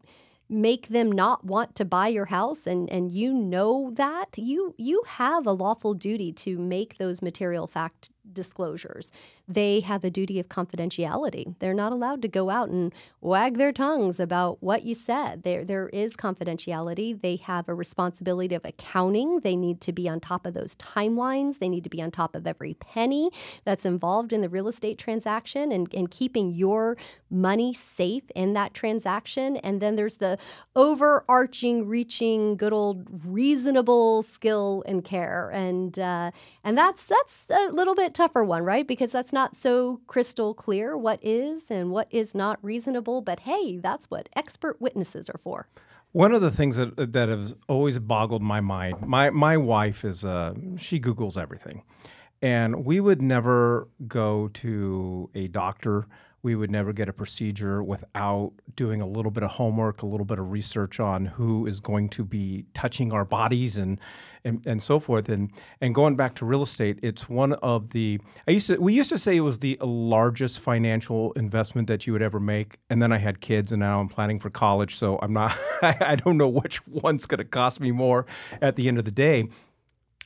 make 0.48 0.88
them 0.88 1.10
not 1.10 1.44
want 1.44 1.74
to 1.74 1.84
buy 1.84 2.06
your 2.06 2.26
house 2.26 2.66
and 2.68 2.88
and 2.90 3.10
you 3.10 3.34
know 3.34 3.90
that 3.94 4.28
you 4.36 4.74
you 4.78 5.02
have 5.06 5.44
a 5.44 5.52
lawful 5.52 5.92
duty 5.92 6.32
to 6.32 6.56
make 6.56 6.98
those 6.98 7.20
material 7.20 7.66
fact 7.66 8.10
disclosures. 8.32 9.10
They 9.48 9.80
have 9.80 10.04
a 10.04 10.10
duty 10.10 10.40
of 10.40 10.48
confidentiality. 10.48 11.54
They're 11.58 11.74
not 11.74 11.92
allowed 11.92 12.22
to 12.22 12.28
go 12.28 12.50
out 12.50 12.68
and 12.68 12.92
wag 13.20 13.58
their 13.58 13.72
tongues 13.72 14.18
about 14.18 14.62
what 14.62 14.84
you 14.84 14.94
said. 14.94 15.42
There, 15.42 15.64
there 15.64 15.88
is 15.90 16.16
confidentiality. 16.16 17.20
They 17.20 17.36
have 17.36 17.68
a 17.68 17.74
responsibility 17.74 18.54
of 18.54 18.64
accounting. 18.64 19.40
They 19.40 19.56
need 19.56 19.80
to 19.82 19.92
be 19.92 20.08
on 20.08 20.20
top 20.20 20.46
of 20.46 20.54
those 20.54 20.76
timelines. 20.76 21.58
They 21.58 21.68
need 21.68 21.84
to 21.84 21.90
be 21.90 22.02
on 22.02 22.10
top 22.10 22.34
of 22.34 22.46
every 22.46 22.74
penny 22.74 23.30
that's 23.64 23.84
involved 23.84 24.32
in 24.32 24.40
the 24.40 24.48
real 24.48 24.68
estate 24.68 24.98
transaction 24.98 25.70
and, 25.70 25.92
and 25.94 26.10
keeping 26.10 26.52
your 26.52 26.96
money 27.30 27.72
safe 27.74 28.24
in 28.34 28.54
that 28.54 28.74
transaction. 28.74 29.56
And 29.58 29.80
then 29.80 29.96
there's 29.96 30.16
the 30.16 30.38
overarching, 30.74 31.86
reaching, 31.86 32.56
good 32.56 32.72
old 32.72 33.06
reasonable 33.24 34.22
skill 34.22 34.82
and 34.86 35.04
care. 35.04 35.50
And 35.52 35.98
uh, 35.98 36.30
and 36.64 36.76
that's 36.76 37.06
that's 37.06 37.50
a 37.50 37.70
little 37.70 37.94
bit 37.94 38.14
tougher 38.16 38.42
one, 38.42 38.64
right? 38.64 38.86
Because 38.86 39.12
that's 39.12 39.32
not 39.32 39.54
so 39.54 40.00
crystal 40.06 40.54
clear 40.54 40.96
what 40.96 41.20
is 41.22 41.70
and 41.70 41.90
what 41.90 42.08
is 42.10 42.34
not 42.34 42.58
reasonable. 42.62 43.20
But 43.20 43.40
hey, 43.40 43.76
that's 43.76 44.10
what 44.10 44.28
expert 44.34 44.80
witnesses 44.80 45.28
are 45.28 45.38
for. 45.42 45.68
One 46.12 46.32
of 46.32 46.40
the 46.40 46.50
things 46.50 46.76
that 46.76 47.12
that 47.12 47.28
has 47.28 47.54
always 47.68 47.98
boggled 47.98 48.42
my 48.42 48.60
mind. 48.60 49.06
My 49.06 49.30
my 49.30 49.56
wife 49.56 50.04
is 50.04 50.24
uh, 50.24 50.54
she 50.78 50.98
Google's 50.98 51.36
everything, 51.36 51.82
and 52.40 52.86
we 52.86 53.00
would 53.00 53.20
never 53.20 53.88
go 54.06 54.48
to 54.54 55.30
a 55.34 55.48
doctor 55.48 56.06
we 56.46 56.54
would 56.54 56.70
never 56.70 56.92
get 56.92 57.08
a 57.08 57.12
procedure 57.12 57.82
without 57.82 58.52
doing 58.76 59.00
a 59.00 59.06
little 59.06 59.32
bit 59.32 59.42
of 59.42 59.50
homework, 59.50 60.02
a 60.02 60.06
little 60.06 60.24
bit 60.24 60.38
of 60.38 60.52
research 60.52 61.00
on 61.00 61.26
who 61.26 61.66
is 61.66 61.80
going 61.80 62.08
to 62.08 62.24
be 62.24 62.66
touching 62.72 63.12
our 63.12 63.24
bodies 63.24 63.76
and 63.76 64.00
and, 64.44 64.64
and 64.64 64.80
so 64.80 65.00
forth. 65.00 65.28
And 65.28 65.50
and 65.80 65.92
going 65.92 66.14
back 66.14 66.36
to 66.36 66.46
real 66.46 66.62
estate, 66.62 67.00
it's 67.02 67.28
one 67.28 67.54
of 67.54 67.90
the 67.90 68.20
I 68.46 68.52
used 68.52 68.68
to 68.68 68.76
we 68.76 68.94
used 68.94 69.08
to 69.08 69.18
say 69.18 69.36
it 69.36 69.40
was 69.40 69.58
the 69.58 69.76
largest 69.82 70.60
financial 70.60 71.32
investment 71.32 71.88
that 71.88 72.06
you 72.06 72.12
would 72.12 72.22
ever 72.22 72.38
make. 72.38 72.78
And 72.88 73.02
then 73.02 73.10
I 73.10 73.18
had 73.18 73.40
kids, 73.40 73.72
and 73.72 73.80
now 73.80 73.98
I'm 73.98 74.08
planning 74.08 74.38
for 74.38 74.48
college, 74.48 74.94
so 74.94 75.18
I'm 75.20 75.32
not 75.32 75.58
I, 75.82 76.14
don't 76.14 76.36
know 76.36 76.48
which 76.48 76.86
one's 76.86 77.26
going 77.26 77.38
to 77.38 77.44
cost 77.44 77.80
me 77.80 77.90
more 77.90 78.24
at 78.62 78.76
the 78.76 78.86
end 78.86 78.98
of 78.98 79.04
the 79.04 79.10
day. 79.10 79.48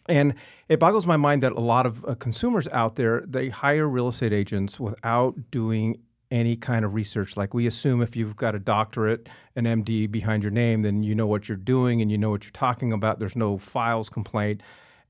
And 0.07 0.35
it 0.69 0.79
boggles 0.79 1.07
my 1.07 1.17
mind 1.17 1.43
that 1.43 1.53
a 1.53 1.61
lot 1.61 1.87
of 1.87 2.05
uh, 2.05 2.15
consumers 2.15 2.69
out 2.69 2.97
there 2.97 3.23
they 3.27 3.49
hire 3.49 3.89
real 3.89 4.09
estate 4.09 4.35
agents 4.35 4.79
without 4.79 5.51
doing 5.51 5.99
any 6.31 6.57
kind 6.57 6.85
of 6.85 6.95
research. 6.95 7.37
Like 7.37 7.55
we 7.55 7.67
assume 7.67 8.03
if 8.03 8.15
you've 8.15 8.37
got 8.37 8.55
a 8.55 8.59
doctorate, 8.59 9.29
an 9.57 9.65
MD 9.65 10.11
behind 10.11 10.43
your 10.43 10.53
name, 10.53 10.83
then 10.83 11.03
you 11.03 11.15
know 11.15 11.27
what 11.27 11.49
you're 11.49 11.57
doing 11.57 12.01
and 12.01 12.11
you 12.11 12.19
know 12.19 12.31
what 12.31 12.45
you're 12.45 12.53
talking 12.53 12.93
about. 12.93 13.19
There's 13.19 13.37
no 13.37 13.59
files 13.59 14.09
complaint. 14.09 14.63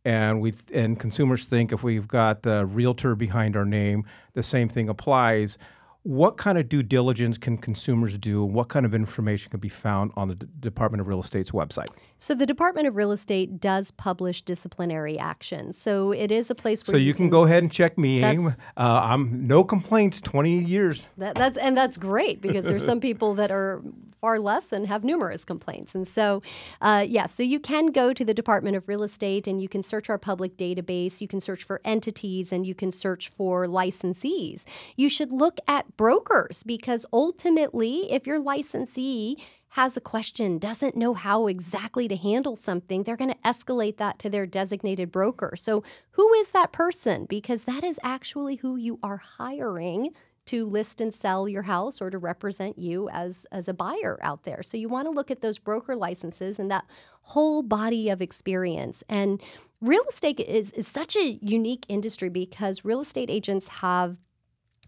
And 0.04 0.40
we 0.40 0.54
and 0.72 0.98
consumers 0.98 1.44
think 1.44 1.72
if 1.72 1.82
we've 1.82 2.08
got 2.08 2.42
the 2.42 2.64
realtor 2.64 3.14
behind 3.14 3.54
our 3.54 3.66
name, 3.66 4.06
the 4.32 4.42
same 4.42 4.68
thing 4.68 4.88
applies. 4.88 5.58
What 6.02 6.38
kind 6.38 6.56
of 6.56 6.68
due 6.68 6.82
diligence 6.82 7.36
can 7.36 7.58
consumers 7.58 8.16
do? 8.16 8.42
What 8.42 8.68
kind 8.68 8.86
of 8.86 8.94
information 8.94 9.50
can 9.50 9.60
be 9.60 9.68
found 9.68 10.12
on 10.16 10.28
the 10.28 10.34
D- 10.34 10.46
Department 10.60 11.02
of 11.02 11.08
Real 11.08 11.20
Estate's 11.20 11.50
website? 11.50 11.88
So 12.16 12.34
the 12.34 12.46
Department 12.46 12.86
of 12.86 12.96
Real 12.96 13.12
Estate 13.12 13.60
does 13.60 13.90
publish 13.90 14.40
disciplinary 14.40 15.18
actions. 15.18 15.76
So 15.76 16.12
it 16.12 16.30
is 16.30 16.48
a 16.48 16.54
place 16.54 16.86
where 16.86 16.94
So 16.94 16.98
you, 16.98 17.12
can, 17.12 17.28
go 17.28 17.44
ahead 17.44 17.62
and 17.62 17.70
check 17.70 17.98
me. 17.98 18.24
Uh, 18.24 18.50
I'm 18.76 19.46
no 19.46 19.62
complaints. 19.62 20.20
Twenty 20.20 20.58
years. 20.64 21.06
That, 21.18 21.34
that's 21.34 21.58
and 21.58 21.76
that's 21.76 21.96
great 21.96 22.40
because 22.40 22.64
there's 22.64 22.84
some 22.84 23.00
people 23.00 23.34
that 23.34 23.50
are 23.50 23.82
far 24.20 24.38
less 24.38 24.72
and 24.72 24.86
have 24.86 25.04
numerous 25.04 25.44
complaints. 25.44 25.94
And 25.94 26.06
so, 26.06 26.42
uh, 26.80 27.04
yeah, 27.08 27.26
so 27.26 27.42
you 27.42 27.58
can 27.58 27.86
go 27.86 28.12
to 28.12 28.24
the 28.24 28.34
Department 28.34 28.76
of 28.76 28.86
Real 28.86 29.02
Estate 29.02 29.46
and 29.46 29.60
you 29.60 29.68
can 29.68 29.82
search 29.82 30.10
our 30.10 30.18
public 30.18 30.56
database. 30.56 31.20
You 31.20 31.28
can 31.28 31.40
search 31.40 31.64
for 31.64 31.80
entities 31.84 32.52
and 32.52 32.66
you 32.66 32.74
can 32.74 32.92
search 32.92 33.28
for 33.28 33.66
licensees. 33.66 34.64
You 34.96 35.08
should 35.08 35.32
look 35.32 35.58
at 35.66 35.96
brokers 35.96 36.62
because 36.62 37.06
ultimately, 37.12 38.10
if 38.12 38.26
your 38.26 38.38
licensee 38.38 39.36
has 39.74 39.96
a 39.96 40.00
question, 40.00 40.58
doesn't 40.58 40.96
know 40.96 41.14
how 41.14 41.46
exactly 41.46 42.08
to 42.08 42.16
handle 42.16 42.56
something, 42.56 43.04
they're 43.04 43.16
going 43.16 43.30
to 43.30 43.38
escalate 43.44 43.98
that 43.98 44.18
to 44.18 44.28
their 44.28 44.44
designated 44.44 45.12
broker. 45.12 45.54
So, 45.56 45.84
who 46.12 46.32
is 46.34 46.50
that 46.50 46.72
person? 46.72 47.26
Because 47.26 47.64
that 47.64 47.84
is 47.84 47.98
actually 48.02 48.56
who 48.56 48.76
you 48.76 48.98
are 49.02 49.18
hiring 49.18 50.10
to 50.50 50.66
list 50.66 51.00
and 51.00 51.14
sell 51.14 51.48
your 51.48 51.62
house 51.62 52.00
or 52.00 52.10
to 52.10 52.18
represent 52.18 52.76
you 52.76 53.08
as 53.10 53.46
as 53.52 53.68
a 53.68 53.74
buyer 53.74 54.18
out 54.20 54.42
there. 54.42 54.62
So 54.62 54.76
you 54.76 54.88
want 54.88 55.06
to 55.06 55.12
look 55.12 55.30
at 55.30 55.42
those 55.42 55.58
broker 55.58 55.94
licenses 55.94 56.58
and 56.58 56.70
that 56.70 56.84
whole 57.22 57.62
body 57.62 58.08
of 58.08 58.20
experience. 58.20 59.04
And 59.08 59.40
real 59.80 60.02
estate 60.08 60.40
is 60.40 60.72
is 60.72 60.88
such 60.88 61.16
a 61.16 61.38
unique 61.40 61.86
industry 61.88 62.28
because 62.28 62.84
real 62.84 63.00
estate 63.00 63.30
agents 63.30 63.68
have 63.68 64.16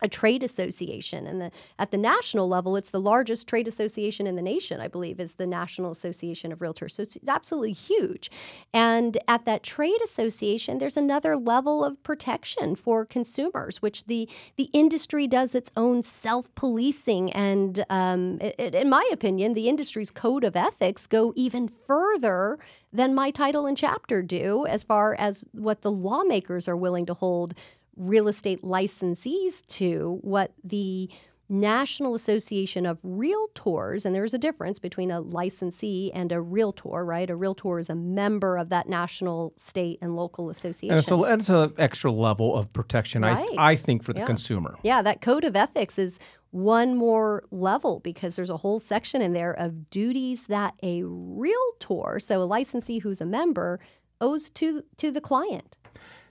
a 0.03 0.09
trade 0.09 0.43
association 0.43 1.27
and 1.27 1.41
the, 1.41 1.51
at 1.79 1.91
the 1.91 1.99
national 1.99 2.49
level 2.49 2.77
it's 2.77 2.91
the 2.91 3.01
largest 3.01 3.49
trade 3.49 3.69
association 3.69 4.27
in 4.27 4.37
the 4.37 4.43
nation 4.43 4.81
i 4.81 4.89
believe 4.89 5.21
is 5.21 5.35
the 5.35 5.47
national 5.47 5.91
association 5.91 6.53
of 6.53 6.59
realtors. 6.61 6.93
So 6.93 7.03
it's 7.03 7.19
absolutely 7.29 7.73
huge. 7.73 8.31
And 8.75 9.19
at 9.29 9.45
that 9.47 9.63
trade 9.63 9.99
association 10.05 10.79
there's 10.79 10.97
another 10.97 11.37
level 11.37 11.85
of 11.85 12.03
protection 12.03 12.77
for 12.77 13.05
consumers 13.07 13.83
which 13.83 14.05
the 14.07 14.29
the 14.57 14.71
industry 14.73 15.27
does 15.27 15.55
its 15.55 15.71
own 15.77 16.03
self-policing. 16.03 17.33
And 17.33 17.85
um, 17.91 18.39
it, 18.41 18.55
it- 18.59 18.75
in 18.75 18.89
my 18.91 19.09
opinion 19.13 19.55
the 19.55 19.69
industry's 19.69 20.11
code 20.11 20.45
of 20.45 20.57
ethics 20.57 21.07
go 21.07 21.33
even 21.37 21.69
further 21.69 22.59
than 22.93 23.15
my 23.15 23.31
title 23.31 23.67
and 23.67 23.77
chapter 23.77 24.23
do 24.23 24.67
as 24.67 24.83
far 24.85 25.15
as 25.19 25.45
what 25.53 25.83
the 25.83 25.91
lawmakers 25.91 26.69
are 26.69 26.77
willing 26.77 27.07
to 27.07 27.15
hold 27.15 27.55
real 27.97 28.29
estate 28.29 28.63
licensees 28.63 29.67
to 29.67 30.19
what 30.23 30.53
the 30.65 31.11
National 31.49 32.15
Association 32.15 32.87
of 32.87 32.99
Realtors, 33.03 34.07
and 34.07 34.15
there's 34.15 34.33
a 34.33 34.39
difference 34.39 34.79
between 34.79 35.11
a 35.11 35.21
licensee 35.21 36.11
and 36.15 36.33
a 36.33 36.41
realtor, 36.41 37.05
right? 37.05 37.29
A 37.29 37.37
realtor 37.37 37.79
is 37.79 37.91
a 37.91 37.95
member 37.95 38.57
of 38.57 38.71
that 38.71 38.89
national, 38.89 39.53
state, 39.57 39.99
and 40.01 40.17
local 40.17 40.49
association. 40.49 40.97
And 40.97 41.25
a, 41.25 41.33
it's 41.35 41.51
an 41.51 41.75
extra 41.77 42.11
level 42.11 42.57
of 42.57 42.73
protection, 42.73 43.23
I, 43.23 43.37
th- 43.45 43.59
I 43.59 43.77
think, 43.77 44.03
for 44.03 44.15
the 44.15 44.21
Yeah. 44.21 44.27
consumer. 44.27 44.77
Yeah, 44.83 45.03
that 45.03 45.21
code 45.21 45.45
of 45.45 45.55
ethics 45.55 45.99
is 45.99 46.19
one 46.53 46.97
more 46.97 47.45
level 47.51 48.01
because 48.01 48.37
there's 48.37 48.49
a 48.51 48.57
whole 48.59 48.79
section 48.79 49.21
in 49.21 49.35
there 49.35 49.53
of 49.53 49.91
duties 49.91 50.47
that 50.47 50.75
a 50.83 51.03
realtor, 51.03 52.19
so 52.19 52.43
a 52.43 52.45
licensee 52.45 52.99
who's 52.99 53.21
a 53.21 53.27
member, 53.27 53.79
owes 54.23 54.49
to 54.51 54.83
to 54.97 55.11
the 55.11 55.21
client. 55.21 55.77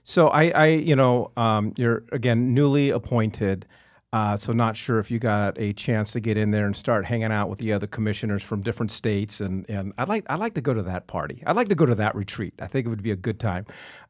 So 0.04 0.28
I, 0.28 0.48
I 0.50 0.66
you 0.68 0.96
know, 0.96 1.30
um, 1.36 1.72
you're 1.76 2.04
again 2.12 2.54
newly 2.54 2.90
appointed, 2.90 3.66
uh, 4.12 4.36
so 4.36 4.52
not 4.52 4.76
sure 4.76 4.98
if 4.98 5.10
you 5.10 5.18
got 5.18 5.58
a 5.58 5.72
chance 5.72 6.12
to 6.12 6.20
get 6.20 6.36
in 6.36 6.50
there 6.50 6.66
and 6.66 6.76
start 6.76 7.06
hanging 7.06 7.32
out 7.32 7.48
with 7.48 7.58
the 7.58 7.72
other 7.72 7.86
commissioners 7.86 8.42
from 8.42 8.62
different 8.62 8.90
states, 8.90 9.40
and 9.40 9.64
and 9.70 9.92
I'd 9.96 10.08
like 10.08 10.24
I'd 10.28 10.40
like 10.40 10.54
to 10.54 10.60
go 10.60 10.74
to 10.74 10.82
that 10.82 11.06
party. 11.06 11.42
I'd 11.46 11.56
like 11.56 11.68
to 11.68 11.74
go 11.74 11.86
to 11.86 11.94
that 11.94 12.14
retreat. 12.14 12.54
I 12.60 12.66
think 12.66 12.86
it 12.86 12.90
would 12.90 13.02
be 13.02 13.12
a 13.12 13.16
good 13.16 13.38
time. 13.38 13.64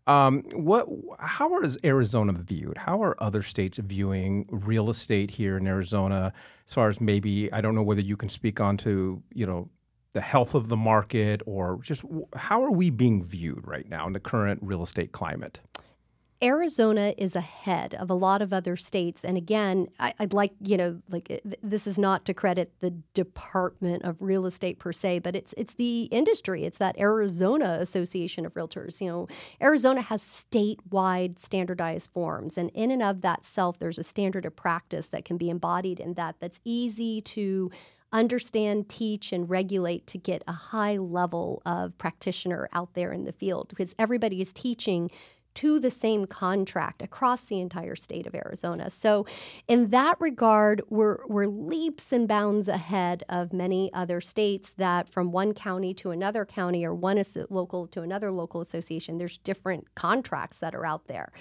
Um, 0.06 0.42
what? 0.54 0.88
How 1.20 1.60
is 1.60 1.78
Arizona 1.84 2.32
viewed? 2.32 2.78
How 2.78 3.02
are 3.02 3.14
other 3.22 3.42
states 3.42 3.78
viewing 3.78 4.46
real 4.50 4.90
estate 4.90 5.32
here 5.32 5.58
in 5.58 5.66
Arizona? 5.66 6.32
As 6.66 6.74
far 6.74 6.88
as 6.88 7.00
maybe, 7.00 7.52
I 7.52 7.60
don't 7.60 7.74
know 7.74 7.82
whether 7.82 8.00
you 8.00 8.16
can 8.16 8.28
speak 8.28 8.60
on 8.60 8.78
to 8.78 9.22
you 9.32 9.46
know 9.46 9.68
the 10.14 10.20
health 10.20 10.54
of 10.54 10.68
the 10.68 10.76
market 10.76 11.42
or 11.46 11.78
just 11.82 12.04
how 12.34 12.62
are 12.64 12.70
we 12.70 12.90
being 12.90 13.24
viewed 13.24 13.66
right 13.66 13.88
now 13.88 14.06
in 14.06 14.12
the 14.12 14.20
current 14.20 14.60
real 14.62 14.82
estate 14.82 15.12
climate? 15.12 15.60
Arizona 16.42 17.14
is 17.16 17.36
ahead 17.36 17.94
of 17.94 18.10
a 18.10 18.14
lot 18.14 18.42
of 18.42 18.52
other 18.52 18.76
states. 18.76 19.24
And 19.24 19.36
again, 19.36 19.88
I, 20.00 20.12
I'd 20.18 20.32
like, 20.32 20.52
you 20.60 20.76
know, 20.76 21.00
like 21.08 21.30
eh, 21.30 21.38
th- 21.44 21.58
this 21.62 21.86
is 21.86 21.98
not 21.98 22.24
to 22.24 22.34
credit 22.34 22.72
the 22.80 22.90
Department 23.14 24.02
of 24.04 24.16
Real 24.20 24.46
Estate 24.46 24.80
per 24.80 24.92
se, 24.92 25.20
but 25.20 25.36
it's 25.36 25.54
it's 25.56 25.74
the 25.74 26.04
industry. 26.04 26.64
It's 26.64 26.78
that 26.78 26.98
Arizona 26.98 27.78
Association 27.80 28.44
of 28.44 28.54
Realtors. 28.54 29.00
You 29.00 29.08
know, 29.08 29.28
Arizona 29.62 30.02
has 30.02 30.22
statewide 30.22 31.38
standardized 31.38 32.10
forms. 32.10 32.58
And 32.58 32.70
in 32.74 32.90
and 32.90 33.02
of 33.02 33.20
that 33.20 33.44
self, 33.44 33.78
there's 33.78 33.98
a 33.98 34.04
standard 34.04 34.44
of 34.44 34.56
practice 34.56 35.06
that 35.08 35.24
can 35.24 35.36
be 35.36 35.48
embodied 35.48 36.00
in 36.00 36.14
that 36.14 36.36
that's 36.40 36.60
easy 36.64 37.20
to 37.20 37.70
understand, 38.12 38.88
teach, 38.88 39.32
and 39.32 39.48
regulate 39.48 40.06
to 40.06 40.18
get 40.18 40.42
a 40.46 40.52
high 40.52 40.98
level 40.98 41.62
of 41.64 41.96
practitioner 41.98 42.68
out 42.72 42.92
there 42.94 43.12
in 43.12 43.24
the 43.24 43.32
field 43.32 43.68
because 43.68 43.94
everybody 43.98 44.40
is 44.40 44.52
teaching 44.52 45.08
to 45.54 45.78
the 45.78 45.90
same 45.90 46.26
contract 46.26 47.02
across 47.02 47.44
the 47.44 47.60
entire 47.60 47.96
state 47.96 48.26
of 48.26 48.34
Arizona. 48.34 48.90
So, 48.90 49.26
in 49.68 49.90
that 49.90 50.20
regard, 50.20 50.82
we're, 50.88 51.18
we're 51.26 51.46
leaps 51.46 52.12
and 52.12 52.26
bounds 52.26 52.68
ahead 52.68 53.24
of 53.28 53.52
many 53.52 53.92
other 53.92 54.20
states 54.20 54.72
that 54.78 55.08
from 55.08 55.32
one 55.32 55.54
county 55.54 55.94
to 55.94 56.10
another 56.10 56.44
county 56.44 56.84
or 56.84 56.94
one 56.94 57.22
local 57.50 57.86
to 57.88 58.02
another 58.02 58.30
local 58.30 58.60
association, 58.60 59.18
there's 59.18 59.38
different 59.38 59.86
contracts 59.94 60.60
that 60.60 60.74
are 60.74 60.86
out 60.86 61.06
there. 61.06 61.32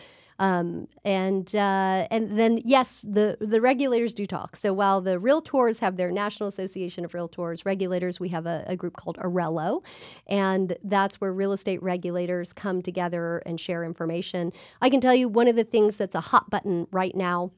Um, 0.41 0.89
and 1.05 1.55
uh, 1.55 2.07
and 2.11 2.39
then 2.39 2.61
yes, 2.65 3.03
the 3.03 3.37
the 3.41 3.61
regulators 3.61 4.13
do 4.13 4.25
talk. 4.27 4.57
So 4.57 4.73
while 4.73 5.01
the 5.01 5.17
realtors 5.19 5.79
have 5.79 5.97
their 5.97 6.11
National 6.11 6.49
Association 6.49 7.05
of 7.05 7.13
Realtors, 7.13 7.65
regulators 7.65 8.19
we 8.19 8.29
have 8.29 8.47
a, 8.47 8.65
a 8.67 8.75
group 8.75 8.97
called 8.97 9.17
Arello, 9.19 9.83
and 10.27 10.77
that's 10.83 11.21
where 11.21 11.33
real 11.33 11.53
estate 11.53 11.83
regulators 11.83 12.53
come 12.53 12.81
together 12.81 13.43
and 13.45 13.61
share 13.61 13.85
information. 13.85 14.51
I 14.81 14.89
can 14.89 15.01
tell 15.01 15.15
you 15.15 15.29
one 15.29 15.47
of 15.47 15.55
the 15.55 15.65
things 15.65 15.97
that's 15.97 16.15
a 16.15 16.21
hot 16.21 16.49
button 16.49 16.87
right 16.91 17.15
now 17.15 17.51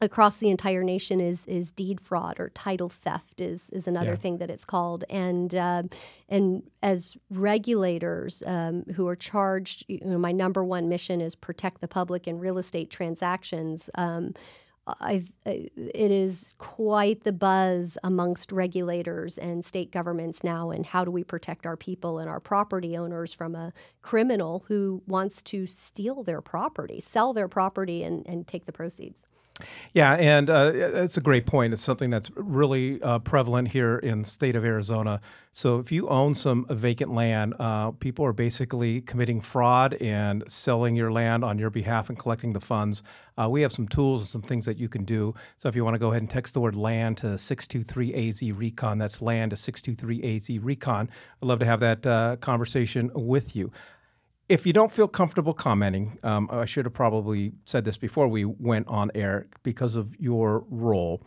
across 0.00 0.36
the 0.36 0.50
entire 0.50 0.82
nation 0.84 1.20
is 1.20 1.44
is 1.46 1.70
deed 1.72 2.00
fraud 2.00 2.38
or 2.38 2.50
title 2.50 2.88
theft 2.88 3.40
is 3.40 3.70
is 3.70 3.86
another 3.88 4.10
Yeah. 4.10 4.16
thing 4.16 4.38
that 4.38 4.50
it's 4.50 4.64
called 4.64 5.04
and 5.10 5.54
um, 5.54 5.90
and 6.28 6.62
as 6.82 7.16
regulators 7.30 8.42
um, 8.46 8.84
who 8.94 9.06
are 9.08 9.16
charged 9.16 9.84
you 9.88 10.00
know 10.04 10.18
my 10.18 10.32
number 10.32 10.64
one 10.64 10.88
mission 10.88 11.20
is 11.20 11.34
protect 11.34 11.80
the 11.80 11.88
public 11.88 12.26
in 12.28 12.38
real 12.38 12.58
estate 12.58 12.90
transactions 12.90 13.90
um, 13.96 14.34
I, 15.00 15.26
I, 15.44 15.68
it 15.76 16.10
is 16.10 16.54
quite 16.56 17.24
the 17.24 17.32
buzz 17.32 17.98
amongst 18.02 18.52
regulators 18.52 19.36
and 19.36 19.62
state 19.62 19.92
governments 19.92 20.42
now. 20.42 20.70
And 20.70 20.86
how 20.86 21.04
do 21.04 21.10
we 21.10 21.22
protect 21.24 21.66
our 21.66 21.76
people 21.76 22.18
and 22.18 22.26
our 22.26 22.40
property 22.40 22.96
owners 22.96 23.34
from 23.34 23.54
a 23.54 23.70
criminal 24.00 24.64
who 24.68 25.02
wants 25.06 25.42
to 25.42 25.66
steal 25.66 26.22
their 26.22 26.40
property, 26.40 27.00
sell 27.00 27.34
their 27.34 27.48
property, 27.48 28.02
and, 28.02 28.26
and 28.26 28.48
take 28.48 28.64
the 28.64 28.72
proceeds? 28.72 29.26
Yeah, 29.92 30.14
and 30.14 30.50
uh, 30.50 30.72
it's 30.74 31.16
a 31.16 31.20
great 31.20 31.46
point. 31.46 31.72
It's 31.72 31.82
something 31.82 32.10
that's 32.10 32.30
really 32.36 33.02
uh, 33.02 33.18
prevalent 33.20 33.68
here 33.68 33.98
in 33.98 34.24
state 34.24 34.54
of 34.54 34.64
Arizona. 34.64 35.20
So 35.52 35.78
if 35.78 35.90
you 35.90 36.08
own 36.08 36.34
some 36.34 36.66
vacant 36.70 37.12
land, 37.12 37.54
uh, 37.58 37.90
people 37.92 38.24
are 38.24 38.32
basically 38.32 39.00
committing 39.00 39.40
fraud 39.40 39.94
and 39.94 40.44
selling 40.50 40.94
your 40.94 41.10
land 41.10 41.44
on 41.44 41.58
your 41.58 41.70
behalf 41.70 42.08
and 42.08 42.18
collecting 42.18 42.52
the 42.52 42.60
funds. 42.60 43.02
Uh, 43.36 43.48
we 43.48 43.62
have 43.62 43.72
some 43.72 43.88
tools 43.88 44.20
and 44.20 44.28
some 44.28 44.42
things 44.42 44.66
that 44.66 44.76
you 44.76 44.88
can 44.88 45.04
do. 45.04 45.34
So 45.56 45.68
if 45.68 45.74
you 45.74 45.84
want 45.84 45.94
to 45.94 45.98
go 45.98 46.10
ahead 46.10 46.22
and 46.22 46.30
text 46.30 46.54
the 46.54 46.60
word 46.60 46.76
land 46.76 47.16
to 47.18 47.26
623AZ 47.26 48.56
Recon, 48.56 48.98
that's 48.98 49.20
land 49.20 49.50
to 49.50 49.56
623AZ 49.56 50.60
Recon. 50.62 51.10
I'd 51.42 51.46
love 51.46 51.58
to 51.58 51.66
have 51.66 51.80
that 51.80 52.06
uh, 52.06 52.36
conversation 52.36 53.10
with 53.14 53.56
you 53.56 53.72
if 54.48 54.66
you 54.66 54.72
don't 54.72 54.90
feel 54.90 55.08
comfortable 55.08 55.52
commenting, 55.52 56.18
um, 56.22 56.48
I 56.50 56.64
should 56.64 56.86
have 56.86 56.94
probably 56.94 57.52
said 57.64 57.84
this 57.84 57.96
before 57.96 58.28
we 58.28 58.44
went 58.44 58.88
on 58.88 59.10
air 59.14 59.46
because 59.62 59.94
of 59.94 60.18
your 60.18 60.64
role, 60.70 61.22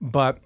but 0.00 0.38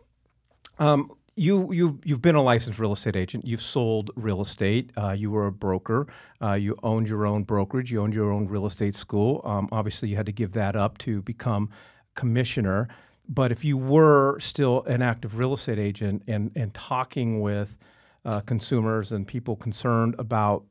um, 0.78 1.10
you 1.37 1.72
you've 1.72 1.99
you've 2.04 2.22
been 2.22 2.34
a 2.34 2.42
licensed 2.42 2.78
real 2.78 2.92
estate 2.92 3.16
agent. 3.16 3.46
You've 3.46 3.62
sold 3.62 4.10
real 4.14 4.40
estate. 4.40 4.90
Uh, 4.96 5.12
you 5.12 5.30
were 5.30 5.46
a 5.46 5.52
broker. 5.52 6.06
Uh, 6.42 6.52
you 6.52 6.76
owned 6.82 7.08
your 7.08 7.26
own 7.26 7.44
brokerage. 7.44 7.90
You 7.90 8.02
owned 8.02 8.14
your 8.14 8.30
own 8.30 8.46
real 8.46 8.66
estate 8.66 8.94
school. 8.94 9.40
Um, 9.44 9.68
obviously, 9.72 10.08
you 10.10 10.16
had 10.16 10.26
to 10.26 10.32
give 10.32 10.52
that 10.52 10.76
up 10.76 10.99
to 10.99 11.22
become 11.22 11.70
commissioner. 12.14 12.88
But 13.28 13.52
if 13.52 13.64
you 13.64 13.78
were 13.78 14.38
still 14.40 14.82
an 14.84 15.02
active 15.02 15.38
real 15.38 15.54
estate 15.54 15.78
agent 15.78 16.22
and 16.26 16.52
and 16.54 16.75
talking 16.75 17.40
with 17.40 17.76
uh, 18.25 18.40
consumers 18.40 19.10
and 19.10 19.26
people 19.26 19.56
concerned 19.56 20.14
about 20.18 20.64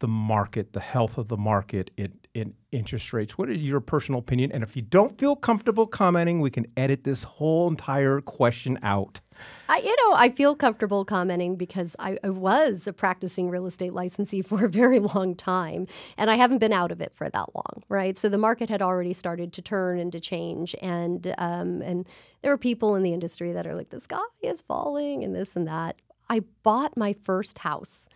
the 0.00 0.08
market, 0.08 0.72
the 0.72 0.80
health 0.80 1.18
of 1.18 1.28
the 1.28 1.36
market 1.36 1.90
in, 1.96 2.12
in 2.34 2.54
interest 2.72 3.12
rates. 3.12 3.36
What 3.36 3.50
is 3.50 3.58
your 3.58 3.80
personal 3.80 4.20
opinion? 4.20 4.52
And 4.52 4.62
if 4.62 4.76
you 4.76 4.82
don't 4.82 5.18
feel 5.18 5.36
comfortable 5.36 5.86
commenting, 5.86 6.40
we 6.40 6.50
can 6.50 6.66
edit 6.76 7.04
this 7.04 7.24
whole 7.24 7.68
entire 7.68 8.20
question 8.20 8.78
out. 8.82 9.20
I, 9.68 9.78
you 9.78 9.94
know, 9.96 10.16
I 10.16 10.30
feel 10.30 10.56
comfortable 10.56 11.04
commenting 11.04 11.56
because 11.56 11.94
I, 11.98 12.18
I, 12.24 12.30
was 12.30 12.86
a 12.88 12.92
practicing 12.92 13.50
real 13.50 13.66
estate 13.66 13.92
licensee 13.92 14.42
for 14.46 14.64
a 14.64 14.68
very 14.68 14.98
long 14.98 15.36
time, 15.36 15.86
and 16.16 16.30
I 16.30 16.36
haven't 16.36 16.58
been 16.58 16.72
out 16.72 16.90
of 16.90 17.00
it 17.00 17.12
for 17.14 17.28
that 17.28 17.54
long, 17.54 17.82
right? 17.88 18.16
So 18.16 18.28
the 18.28 18.38
market 18.38 18.68
had 18.68 18.82
already 18.82 19.12
started 19.12 19.52
to 19.52 19.62
turn 19.62 19.98
and 19.98 20.10
to 20.12 20.20
change, 20.20 20.74
and 20.80 21.34
um, 21.38 21.82
and 21.82 22.06
there 22.42 22.52
are 22.52 22.58
people 22.58 22.96
in 22.96 23.02
the 23.02 23.12
industry 23.12 23.52
that 23.52 23.66
are 23.66 23.74
like, 23.74 23.90
the 23.90 24.00
sky 24.00 24.18
is 24.42 24.62
falling, 24.62 25.22
and 25.22 25.34
this 25.34 25.54
and 25.54 25.68
that. 25.68 25.96
I 26.30 26.40
bought 26.62 26.96
my 26.96 27.14
first 27.24 27.58
house 27.58 28.08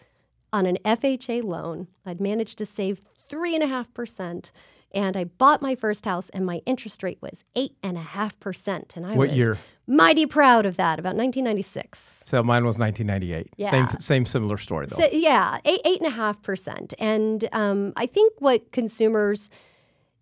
on 0.52 0.66
an 0.66 0.78
FHA 0.84 1.42
loan. 1.44 1.88
I'd 2.04 2.20
managed 2.20 2.58
to 2.58 2.66
save 2.66 3.00
three 3.28 3.54
and 3.54 3.62
a 3.64 3.68
half 3.68 3.92
percent 3.94 4.52
and 4.94 5.16
I 5.16 5.24
bought 5.24 5.62
my 5.62 5.74
first 5.74 6.04
house, 6.04 6.28
and 6.30 6.44
my 6.44 6.60
interest 6.66 7.02
rate 7.02 7.18
was 7.20 7.44
eight 7.56 7.76
and 7.82 7.96
a 7.96 8.02
half 8.02 8.38
percent, 8.40 8.94
and 8.96 9.06
I 9.06 9.14
what 9.14 9.28
was 9.28 9.36
year? 9.36 9.58
mighty 9.86 10.26
proud 10.26 10.66
of 10.66 10.76
that. 10.76 10.98
About 10.98 11.16
1996. 11.16 12.20
So 12.24 12.42
mine 12.42 12.64
was 12.64 12.76
1998. 12.76 13.54
Yeah. 13.56 13.70
Same, 13.70 14.00
same 14.00 14.26
similar 14.26 14.58
story 14.58 14.86
though. 14.86 14.98
So, 14.98 15.08
yeah, 15.12 15.58
eight 15.64 15.80
eight 15.84 16.00
and 16.00 16.06
a 16.06 16.14
half 16.14 16.42
percent, 16.42 16.94
and 16.98 17.48
um, 17.52 17.92
I 17.96 18.06
think 18.06 18.34
what 18.38 18.70
consumers 18.72 19.50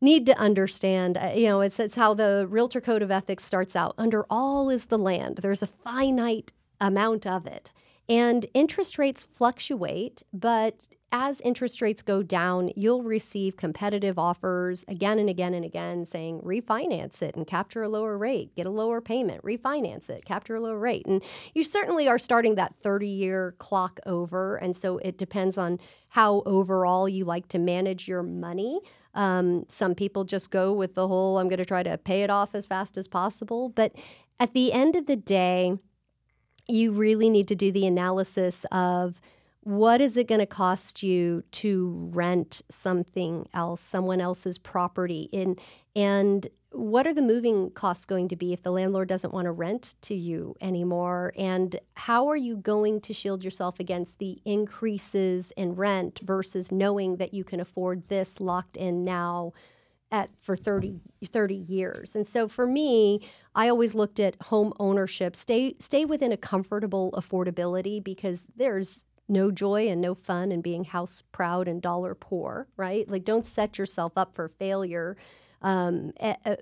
need 0.00 0.24
to 0.26 0.38
understand 0.38 1.18
uh, 1.18 1.32
you 1.34 1.46
know 1.46 1.60
it's, 1.60 1.78
it's 1.78 1.94
how 1.94 2.14
the 2.14 2.46
realtor 2.48 2.80
code 2.80 3.02
of 3.02 3.10
ethics 3.10 3.44
starts 3.44 3.76
out 3.76 3.94
under 3.98 4.24
all 4.30 4.70
is 4.70 4.86
the 4.86 4.96
land 4.96 5.36
there's 5.42 5.60
a 5.60 5.66
finite 5.66 6.52
amount 6.80 7.26
of 7.26 7.46
it 7.46 7.70
and 8.08 8.46
interest 8.54 8.98
rates 8.98 9.24
fluctuate 9.24 10.22
but 10.32 10.88
as 11.12 11.40
interest 11.40 11.82
rates 11.82 12.02
go 12.02 12.22
down, 12.22 12.70
you'll 12.76 13.02
receive 13.02 13.56
competitive 13.56 14.18
offers 14.18 14.84
again 14.86 15.18
and 15.18 15.28
again 15.28 15.54
and 15.54 15.64
again 15.64 16.04
saying 16.04 16.40
refinance 16.40 17.20
it 17.20 17.34
and 17.34 17.46
capture 17.46 17.82
a 17.82 17.88
lower 17.88 18.16
rate, 18.16 18.54
get 18.54 18.66
a 18.66 18.70
lower 18.70 19.00
payment, 19.00 19.42
refinance 19.42 20.08
it, 20.08 20.24
capture 20.24 20.54
a 20.54 20.60
lower 20.60 20.78
rate. 20.78 21.06
And 21.06 21.22
you 21.54 21.64
certainly 21.64 22.06
are 22.08 22.18
starting 22.18 22.54
that 22.54 22.74
30 22.82 23.08
year 23.08 23.56
clock 23.58 23.98
over. 24.06 24.56
And 24.56 24.76
so 24.76 24.98
it 24.98 25.18
depends 25.18 25.58
on 25.58 25.80
how 26.08 26.42
overall 26.46 27.08
you 27.08 27.24
like 27.24 27.48
to 27.48 27.58
manage 27.58 28.06
your 28.06 28.22
money. 28.22 28.80
Um, 29.14 29.64
some 29.66 29.96
people 29.96 30.22
just 30.22 30.52
go 30.52 30.72
with 30.72 30.94
the 30.94 31.08
whole 31.08 31.38
I'm 31.38 31.48
going 31.48 31.58
to 31.58 31.64
try 31.64 31.82
to 31.82 31.98
pay 31.98 32.22
it 32.22 32.30
off 32.30 32.54
as 32.54 32.66
fast 32.66 32.96
as 32.96 33.08
possible. 33.08 33.68
But 33.68 33.96
at 34.38 34.54
the 34.54 34.72
end 34.72 34.94
of 34.94 35.06
the 35.06 35.16
day, 35.16 35.76
you 36.70 36.92
really 36.92 37.30
need 37.30 37.48
to 37.48 37.54
do 37.54 37.72
the 37.72 37.86
analysis 37.86 38.64
of 38.72 39.20
what 39.62 40.00
is 40.00 40.16
it 40.16 40.26
going 40.26 40.40
to 40.40 40.46
cost 40.46 41.02
you 41.02 41.44
to 41.52 42.10
rent 42.12 42.62
something 42.70 43.46
else, 43.52 43.80
someone 43.80 44.20
else's 44.20 44.56
property? 44.58 45.28
And, 45.32 45.60
and 45.94 46.48
what 46.72 47.06
are 47.06 47.12
the 47.12 47.22
moving 47.22 47.70
costs 47.70 48.06
going 48.06 48.28
to 48.28 48.36
be 48.36 48.52
if 48.52 48.62
the 48.62 48.70
landlord 48.70 49.08
doesn't 49.08 49.34
want 49.34 49.46
to 49.46 49.52
rent 49.52 49.96
to 50.02 50.14
you 50.14 50.56
anymore? 50.60 51.32
And 51.36 51.78
how 51.94 52.28
are 52.28 52.36
you 52.36 52.56
going 52.56 53.00
to 53.02 53.12
shield 53.12 53.44
yourself 53.44 53.80
against 53.80 54.18
the 54.18 54.40
increases 54.44 55.52
in 55.56 55.74
rent 55.74 56.20
versus 56.20 56.72
knowing 56.72 57.16
that 57.16 57.34
you 57.34 57.44
can 57.44 57.60
afford 57.60 58.08
this 58.08 58.40
locked 58.40 58.76
in 58.76 59.04
now? 59.04 59.52
At 60.10 60.30
for 60.40 60.56
30, 60.56 61.00
30 61.24 61.54
years. 61.54 62.14
And 62.14 62.26
so 62.26 62.48
for 62.48 62.66
me, 62.66 63.20
I 63.54 63.68
always 63.68 63.94
looked 63.94 64.20
at 64.20 64.40
home 64.42 64.72
ownership, 64.78 65.36
stay 65.36 65.76
stay 65.78 66.04
within 66.04 66.32
a 66.32 66.36
comfortable 66.36 67.12
affordability 67.12 68.02
because 68.02 68.44
there's 68.56 69.04
no 69.28 69.50
joy 69.50 69.88
and 69.88 70.00
no 70.00 70.14
fun 70.14 70.50
in 70.50 70.60
being 70.60 70.84
house 70.84 71.22
proud 71.32 71.68
and 71.68 71.80
dollar 71.80 72.14
poor, 72.14 72.66
right? 72.76 73.08
Like, 73.08 73.24
don't 73.24 73.46
set 73.46 73.78
yourself 73.78 74.12
up 74.16 74.34
for 74.34 74.48
failure. 74.48 75.16
Um, 75.62 76.12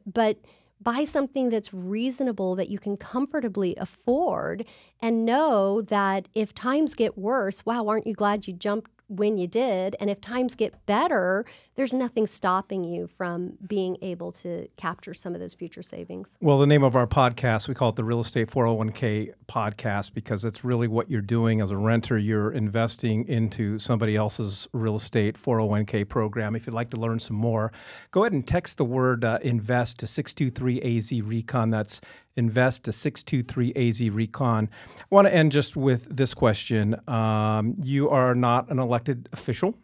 but 0.07 0.39
buy 0.81 1.05
something 1.05 1.51
that's 1.51 1.73
reasonable 1.73 2.55
that 2.57 2.69
you 2.69 2.79
can 2.79 2.97
comfortably 2.97 3.75
afford 3.77 4.65
and 5.01 5.25
know 5.25 5.81
that 5.83 6.29
if 6.35 6.55
times 6.55 6.95
get 6.95 7.17
worse, 7.17 7.65
wow, 7.65 7.89
aren't 7.89 8.07
you 8.07 8.15
glad 8.15 8.47
you 8.47 8.53
jumped 8.53 8.91
when 9.09 9.39
you 9.39 9.47
did. 9.47 9.97
And 9.99 10.11
if 10.11 10.21
times 10.21 10.55
get 10.55 10.87
better, 10.87 11.45
there's 11.79 11.95
nothing 11.95 12.27
stopping 12.27 12.83
you 12.83 13.07
from 13.07 13.53
being 13.69 13.97
able 14.03 14.33
to 14.33 14.67
capture 14.77 15.15
some 15.15 15.33
of 15.33 15.41
those 15.41 15.55
future 15.55 15.81
savings. 15.81 16.37
Well, 16.41 16.59
the 16.59 16.67
name 16.67 16.83
of 16.83 16.97
our 16.97 17.07
podcast, 17.07 17.69
we 17.69 17.75
call 17.75 17.91
it 17.91 17.95
the 17.95 18.03
Real 18.03 18.19
Estate 18.19 18.51
401k 18.51 19.33
podcast 19.49 20.13
because 20.13 20.45
it's 20.45 20.65
really 20.65 20.89
what 20.89 21.09
you're 21.09 21.21
doing 21.21 21.61
as 21.61 21.71
a 21.71 21.77
renter. 21.77 22.19
You're 22.19 22.51
investing 22.51 23.29
into 23.29 23.79
somebody 23.79 24.17
else's 24.17 24.67
real 24.73 24.97
estate 24.97 25.41
401k 25.41 26.09
program. 26.09 26.57
If 26.57 26.67
you'd 26.67 26.75
like 26.75 26.91
to 26.91 26.97
learn 26.97 27.21
some 27.21 27.37
more, 27.37 27.71
go 28.11 28.25
ahead 28.25 28.33
and 28.33 28.45
text 28.45 28.79
the 28.79 28.85
word 28.85 29.25
uh, 29.25 29.39
invest 29.43 30.01
to 30.01 30.07
623AZ 30.07 31.23
Recon. 31.25 31.71
That's 31.71 32.01
invest 32.35 32.85
to 32.85 32.91
623AZ 32.91 34.13
Recon. 34.13 34.69
I 34.99 35.05
want 35.11 35.29
to 35.29 35.35
end 35.35 35.53
just 35.53 35.77
with 35.77 36.09
this 36.11 36.35
question. 36.35 36.97
Um, 37.07 37.77
you 37.85 38.11
are 38.11 38.35
not 38.35 38.69
an 38.69 38.81
elected 38.81 39.29
official. 39.33 39.77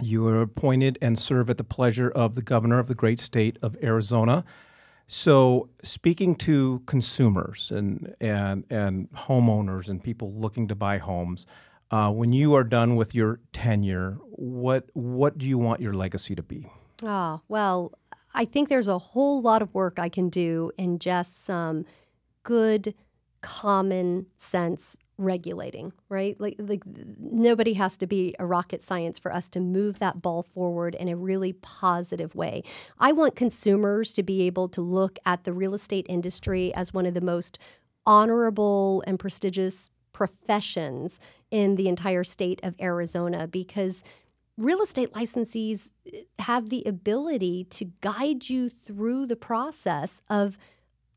You 0.00 0.26
are 0.28 0.42
appointed 0.42 0.98
and 1.00 1.18
serve 1.18 1.48
at 1.48 1.56
the 1.56 1.64
pleasure 1.64 2.10
of 2.10 2.34
the 2.34 2.42
governor 2.42 2.78
of 2.78 2.86
the 2.86 2.94
great 2.94 3.18
state 3.18 3.58
of 3.62 3.76
Arizona. 3.82 4.44
So, 5.08 5.68
speaking 5.82 6.34
to 6.36 6.82
consumers 6.86 7.70
and, 7.70 8.14
and, 8.20 8.64
and 8.68 9.10
homeowners 9.12 9.88
and 9.88 10.02
people 10.02 10.32
looking 10.34 10.66
to 10.68 10.74
buy 10.74 10.98
homes, 10.98 11.46
uh, 11.90 12.10
when 12.10 12.32
you 12.32 12.54
are 12.54 12.64
done 12.64 12.96
with 12.96 13.14
your 13.14 13.38
tenure, 13.52 14.18
what, 14.30 14.90
what 14.94 15.38
do 15.38 15.46
you 15.46 15.58
want 15.58 15.80
your 15.80 15.92
legacy 15.92 16.34
to 16.34 16.42
be? 16.42 16.66
Oh, 17.04 17.40
well, 17.48 17.92
I 18.34 18.44
think 18.44 18.68
there's 18.68 18.88
a 18.88 18.98
whole 18.98 19.40
lot 19.40 19.62
of 19.62 19.72
work 19.72 19.98
I 19.98 20.08
can 20.08 20.28
do 20.28 20.72
in 20.76 20.98
just 20.98 21.44
some 21.44 21.86
good 22.42 22.94
common 23.40 24.26
sense 24.36 24.96
regulating, 25.18 25.92
right? 26.08 26.38
Like 26.40 26.56
like 26.58 26.82
nobody 27.18 27.74
has 27.74 27.96
to 27.98 28.06
be 28.06 28.34
a 28.38 28.46
rocket 28.46 28.82
science 28.82 29.18
for 29.18 29.32
us 29.32 29.48
to 29.50 29.60
move 29.60 29.98
that 29.98 30.20
ball 30.20 30.42
forward 30.42 30.94
in 30.94 31.08
a 31.08 31.16
really 31.16 31.54
positive 31.54 32.34
way. 32.34 32.62
I 32.98 33.12
want 33.12 33.36
consumers 33.36 34.12
to 34.14 34.22
be 34.22 34.42
able 34.42 34.68
to 34.70 34.80
look 34.80 35.18
at 35.24 35.44
the 35.44 35.52
real 35.52 35.74
estate 35.74 36.06
industry 36.08 36.74
as 36.74 36.92
one 36.92 37.06
of 37.06 37.14
the 37.14 37.20
most 37.20 37.58
honorable 38.04 39.02
and 39.06 39.18
prestigious 39.18 39.90
professions 40.12 41.20
in 41.50 41.76
the 41.76 41.88
entire 41.88 42.24
state 42.24 42.60
of 42.62 42.74
Arizona 42.80 43.46
because 43.46 44.02
real 44.56 44.80
estate 44.80 45.12
licensees 45.12 45.90
eh, 46.12 46.22
have 46.38 46.70
the 46.70 46.82
ability 46.86 47.64
to 47.64 47.86
guide 48.00 48.48
you 48.48 48.68
through 48.68 49.26
the 49.26 49.36
process 49.36 50.22
of 50.30 50.56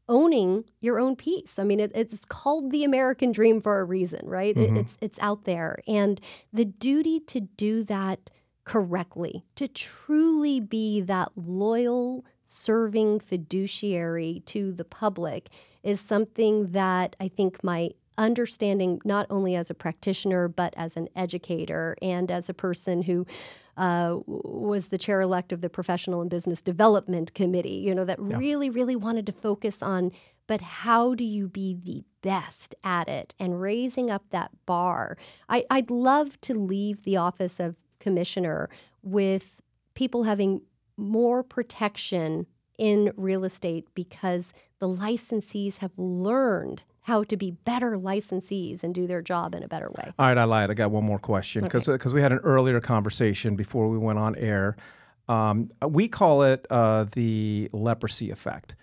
owning 0.09 0.65
your 0.81 0.99
own 0.99 1.15
piece. 1.15 1.57
I 1.57 1.63
mean, 1.63 1.79
it, 1.79 1.91
it's 1.95 2.25
called 2.25 2.71
the 2.71 2.83
American 2.83 3.31
dream 3.31 3.61
for 3.61 3.79
a 3.79 3.85
reason, 3.85 4.27
right? 4.27 4.55
Mm-hmm. 4.55 4.75
It, 4.75 4.79
it's 4.81 4.97
it's 4.99 5.19
out 5.21 5.45
there, 5.45 5.79
and 5.87 6.19
the 6.51 6.65
duty 6.65 7.21
to 7.21 7.39
do 7.39 7.83
that 7.85 8.29
correctly, 8.65 9.45
to 9.55 9.67
truly 9.67 10.59
be 10.59 11.01
that 11.01 11.29
loyal, 11.35 12.25
serving 12.43 13.19
fiduciary 13.19 14.43
to 14.47 14.71
the 14.73 14.85
public, 14.85 15.49
is 15.81 16.01
something 16.01 16.71
that 16.71 17.15
I 17.19 17.29
think 17.29 17.63
my 17.63 17.91
understanding 18.17 19.01
not 19.05 19.25
only 19.29 19.55
as 19.55 19.69
a 19.69 19.73
practitioner 19.73 20.49
but 20.49 20.73
as 20.75 20.97
an 20.97 21.07
educator 21.15 21.95
and 22.01 22.29
as 22.29 22.49
a 22.49 22.53
person 22.53 23.01
who 23.01 23.25
uh, 23.79 24.17
was 24.27 24.87
the 24.87 24.97
chair 24.97 25.21
elect 25.21 25.53
of 25.53 25.61
the 25.61 25.69
professional 25.69 26.19
and 26.19 26.29
business 26.29 26.61
development 26.61 27.33
committee 27.33 27.69
you 27.69 27.95
know 27.95 28.03
that 28.03 28.19
yeah. 28.21 28.37
really 28.37 28.69
really 28.69 28.95
wanted 28.95 29.25
to 29.25 29.31
focus 29.31 29.81
on 29.81 30.11
but 30.47 30.59
how 30.61 31.15
do 31.15 31.23
you 31.23 31.47
be 31.47 31.77
the 31.83 32.03
best 32.21 32.75
at 32.83 33.07
it 33.07 33.33
and 33.39 33.61
raising 33.61 34.11
up 34.11 34.23
that 34.31 34.51
bar 34.65 35.17
I, 35.47 35.65
i'd 35.71 35.89
love 35.89 36.39
to 36.41 36.53
leave 36.53 37.03
the 37.03 37.15
office 37.15 37.59
of 37.59 37.77
commissioner 37.99 38.69
with 39.01 39.61
people 39.93 40.23
having 40.23 40.61
more 40.97 41.41
protection 41.41 42.47
in 42.77 43.13
real 43.15 43.45
estate 43.45 43.87
because 43.93 44.51
the 44.79 44.87
licensees 44.87 45.77
have 45.77 45.91
learned 45.97 46.83
how 47.09 47.23
to 47.23 47.35
be 47.35 47.49
better 47.51 47.97
licensees 47.97 48.83
and 48.83 48.93
do 48.93 49.07
their 49.07 49.21
job 49.21 49.55
in 49.55 49.63
a 49.63 49.67
better 49.67 49.89
way. 49.89 50.13
All 50.19 50.27
right, 50.27 50.37
I 50.37 50.43
lied. 50.43 50.69
I 50.69 50.75
got 50.75 50.91
one 50.91 51.03
more 51.03 51.17
question 51.17 51.63
because 51.63 51.89
okay. 51.89 51.95
because 51.95 52.13
uh, 52.13 52.15
we 52.15 52.21
had 52.21 52.31
an 52.31 52.37
earlier 52.43 52.79
conversation 52.79 53.55
before 53.55 53.89
we 53.89 53.97
went 53.97 54.19
on 54.19 54.35
air. 54.35 54.77
Um, 55.27 55.69
we 55.87 56.07
call 56.07 56.43
it 56.43 56.67
uh, 56.69 57.05
the 57.11 57.69
leprosy 57.73 58.29
effect. 58.29 58.75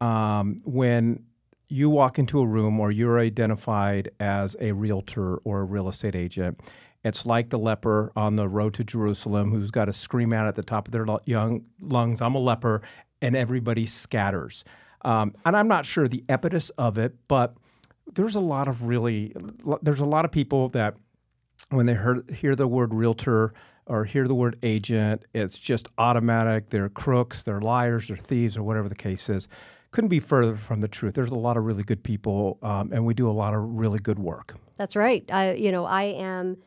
Um, 0.00 0.58
when 0.64 1.24
you 1.68 1.90
walk 1.90 2.18
into 2.18 2.40
a 2.40 2.46
room 2.46 2.80
or 2.80 2.90
you're 2.90 3.18
identified 3.18 4.10
as 4.18 4.56
a 4.58 4.72
realtor 4.72 5.36
or 5.38 5.60
a 5.60 5.64
real 5.64 5.88
estate 5.90 6.14
agent, 6.16 6.58
it's 7.04 7.26
like 7.26 7.50
the 7.50 7.58
leper 7.58 8.10
on 8.16 8.36
the 8.36 8.48
road 8.48 8.72
to 8.74 8.84
Jerusalem 8.84 9.50
who's 9.52 9.70
got 9.70 9.84
to 9.84 9.92
scream 9.92 10.32
out 10.32 10.48
at 10.48 10.54
the 10.54 10.62
top 10.62 10.88
of 10.88 10.92
their 10.92 11.06
young 11.26 11.66
lungs, 11.80 12.22
I'm 12.22 12.34
a 12.34 12.38
leper, 12.38 12.80
and 13.20 13.36
everybody 13.36 13.86
scatters. 13.86 14.64
Um, 15.02 15.34
and 15.44 15.54
I'm 15.54 15.68
not 15.68 15.84
sure 15.84 16.08
the 16.08 16.24
impetus 16.28 16.70
of 16.70 16.96
it, 16.96 17.14
but 17.28 17.54
there's 18.14 18.34
a 18.34 18.40
lot 18.40 18.68
of 18.68 18.86
really 18.86 19.34
there's 19.82 20.00
a 20.00 20.04
lot 20.06 20.24
of 20.24 20.30
people 20.30 20.68
that 20.70 20.96
when 21.70 21.86
they 21.86 21.94
hear, 21.94 22.22
hear 22.32 22.56
the 22.56 22.68
word 22.68 22.94
realtor 22.94 23.52
or 23.86 24.04
hear 24.04 24.26
the 24.26 24.34
word 24.34 24.58
agent, 24.62 25.24
it's 25.32 25.58
just 25.58 25.88
automatic. 25.98 26.70
They're 26.70 26.88
crooks, 26.88 27.42
they're 27.42 27.60
liars, 27.60 28.08
they're 28.08 28.16
thieves, 28.16 28.56
or 28.56 28.62
whatever 28.62 28.88
the 28.88 28.96
case 28.96 29.28
is. 29.28 29.48
Couldn't 29.92 30.08
be 30.08 30.20
further 30.20 30.56
from 30.56 30.80
the 30.80 30.88
truth. 30.88 31.14
There's 31.14 31.30
a 31.30 31.36
lot 31.36 31.56
of 31.56 31.64
really 31.64 31.84
good 31.84 32.02
people, 32.02 32.58
um, 32.62 32.92
and 32.92 33.06
we 33.06 33.14
do 33.14 33.30
a 33.30 33.32
lot 33.32 33.54
of 33.54 33.62
really 33.62 33.98
good 33.98 34.18
work. 34.18 34.56
That's 34.76 34.96
right. 34.96 35.24
I, 35.32 35.52
you 35.52 35.72
know, 35.72 35.86
I 35.86 36.04
am 36.04 36.58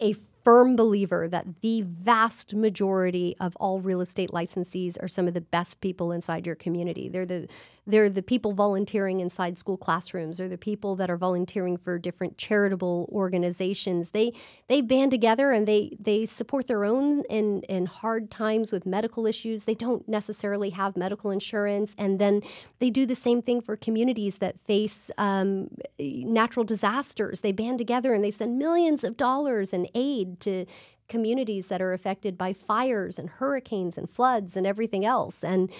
a 0.00 0.14
firm 0.44 0.74
believer 0.74 1.28
that 1.28 1.46
the 1.60 1.82
vast 1.82 2.54
majority 2.54 3.36
of 3.40 3.56
all 3.56 3.80
real 3.80 4.00
estate 4.00 4.30
licensees 4.30 5.00
are 5.02 5.08
some 5.08 5.28
of 5.28 5.34
the 5.34 5.40
best 5.40 5.80
people 5.80 6.12
inside 6.12 6.46
your 6.46 6.54
community. 6.56 7.08
They're 7.08 7.26
the 7.26 7.48
they're 7.86 8.08
the 8.08 8.22
people 8.22 8.52
volunteering 8.52 9.20
inside 9.20 9.58
school 9.58 9.76
classrooms 9.76 10.40
or 10.40 10.48
the 10.48 10.58
people 10.58 10.96
that 10.96 11.10
are 11.10 11.16
volunteering 11.16 11.76
for 11.76 11.98
different 11.98 12.38
charitable 12.38 13.08
organizations. 13.12 14.10
They 14.10 14.32
they 14.68 14.80
band 14.80 15.10
together 15.10 15.50
and 15.50 15.66
they 15.66 15.96
they 15.98 16.26
support 16.26 16.66
their 16.66 16.84
own 16.84 17.22
in 17.24 17.62
in 17.62 17.86
hard 17.86 18.30
times 18.30 18.72
with 18.72 18.86
medical 18.86 19.26
issues. 19.26 19.64
They 19.64 19.74
don't 19.74 20.08
necessarily 20.08 20.70
have 20.70 20.96
medical 20.96 21.30
insurance, 21.30 21.94
and 21.98 22.18
then 22.18 22.42
they 22.78 22.90
do 22.90 23.06
the 23.06 23.14
same 23.14 23.42
thing 23.42 23.60
for 23.60 23.76
communities 23.76 24.38
that 24.38 24.58
face 24.60 25.10
um, 25.18 25.70
natural 25.98 26.64
disasters. 26.64 27.40
They 27.40 27.52
band 27.52 27.78
together 27.78 28.12
and 28.14 28.22
they 28.22 28.30
send 28.30 28.58
millions 28.58 29.04
of 29.04 29.16
dollars 29.16 29.72
in 29.72 29.88
aid 29.94 30.40
to 30.40 30.66
communities 31.10 31.68
that 31.68 31.82
are 31.82 31.92
affected 31.92 32.38
by 32.38 32.54
fires 32.54 33.18
and 33.18 33.28
hurricanes 33.28 33.98
and 33.98 34.08
floods 34.08 34.56
and 34.56 34.66
everything 34.66 35.04
else. 35.04 35.44
And 35.44 35.70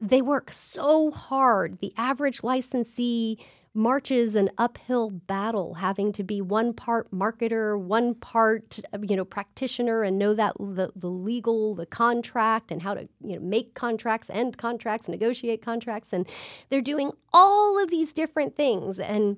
they 0.00 0.22
work 0.22 0.50
so 0.52 1.10
hard. 1.10 1.78
The 1.80 1.92
average 1.96 2.42
licensee 2.42 3.38
marches 3.72 4.34
an 4.34 4.50
uphill 4.58 5.10
battle 5.10 5.74
having 5.74 6.12
to 6.12 6.24
be 6.24 6.40
one 6.40 6.72
part 6.72 7.08
marketer 7.12 7.78
one 7.78 8.12
part 8.16 8.80
uh, 8.92 8.98
you 9.00 9.14
know 9.14 9.24
practitioner 9.24 10.02
and 10.02 10.18
know 10.18 10.34
that 10.34 10.52
the, 10.58 10.90
the 10.96 11.08
legal 11.08 11.76
the 11.76 11.86
contract 11.86 12.72
and 12.72 12.82
how 12.82 12.94
to 12.94 13.08
you 13.22 13.36
know 13.36 13.40
make 13.40 13.74
contracts 13.74 14.28
end 14.30 14.58
contracts 14.58 15.08
negotiate 15.08 15.62
contracts. 15.62 16.12
And 16.12 16.26
they're 16.68 16.80
doing 16.80 17.12
all 17.32 17.80
of 17.80 17.90
these 17.90 18.12
different 18.12 18.56
things 18.56 18.98
and 18.98 19.36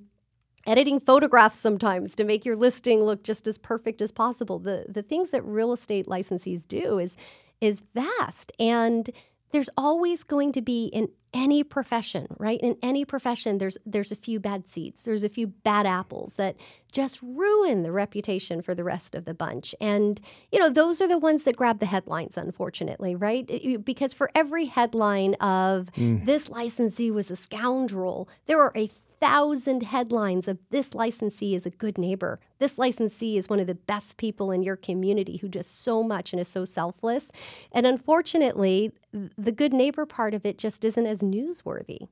editing 0.67 1.01
photographs 1.01 1.59
sometimes 1.59 2.15
to 2.15 2.25
make 2.25 2.45
your 2.45 2.57
listing 2.57 3.03
look 3.03 3.25
just 3.25 3.47
as 3.47 3.59
perfect 3.59 4.01
as 4.01 4.13
possible. 4.13 4.59
The 4.59 4.87
the 4.89 5.03
things 5.03 5.31
that 5.33 5.45
real 5.45 5.73
estate 5.73 6.07
licensees 6.07 6.67
do 6.67 6.99
is 6.99 7.17
is 7.61 7.83
vast. 7.95 8.51
And 8.59 9.11
there's 9.53 9.71
always 9.77 10.25
going 10.25 10.53
to 10.53 10.63
be 10.63 10.87
in 10.87 11.09
any 11.35 11.65
profession, 11.65 12.27
right? 12.39 12.61
In 12.61 12.77
any 12.83 13.05
profession, 13.05 13.59
there's 13.59 13.79
there's 13.87 14.13
a 14.13 14.17
few 14.17 14.39
bad 14.39 14.69
seeds, 14.69 15.05
there's 15.05 15.25
a 15.25 15.29
few 15.29 15.47
bad 15.47 15.87
apples 15.87 16.35
that 16.35 16.57
just 16.91 17.23
ruin 17.23 17.83
the 17.83 17.93
reputation 17.93 18.61
for 18.61 18.75
the 18.75 18.85
rest 18.85 19.15
of 19.15 19.25
the 19.25 19.33
bunch. 19.33 19.75
And 19.81 20.21
you 20.51 20.59
know, 20.59 20.69
those 20.69 21.01
are 21.01 21.09
the 21.09 21.19
ones 21.19 21.45
that 21.45 21.57
grab 21.57 21.79
the 21.79 21.87
headlines, 21.87 22.37
unfortunately, 22.37 23.15
right? 23.15 23.51
Because 23.83 24.13
for 24.13 24.31
every 24.35 24.67
headline 24.67 25.35
of 25.35 25.91
mm. 25.93 26.25
this 26.27 26.51
licensee 26.51 27.11
was 27.11 27.31
a 27.31 27.37
scoundrel, 27.37 28.29
there 28.47 28.61
are 28.61 28.73
a 28.77 28.91
thousand 29.23 29.85
headlines 29.85 30.49
of 30.49 30.59
this 30.71 30.97
licensee 30.97 31.55
is 31.55 31.65
a 31.65 31.71
good 31.71 31.97
neighbor. 31.97 32.41
This 32.59 32.77
licensee 32.77 33.39
is 33.39 33.49
one 33.49 33.61
of 33.61 33.69
the 33.69 33.77
best 33.77 34.17
people 34.17 34.51
in 34.51 34.65
your 34.65 34.75
community 34.75 35.37
who 35.37 35.49
does 35.49 35.69
so 35.69 36.03
much 36.03 36.33
and 36.33 36.41
is 36.41 36.49
so 36.49 36.65
selfless. 36.65 37.31
And 37.71 37.87
unfortunately, 37.87 38.91
the 39.39 39.53
good 39.53 39.73
neighbor 39.73 40.07
part 40.07 40.35
of 40.35 40.45
it 40.45 40.59
just 40.59 40.85
isn't 40.85 41.07
as 41.07 41.21
newsworthy. 41.21 42.09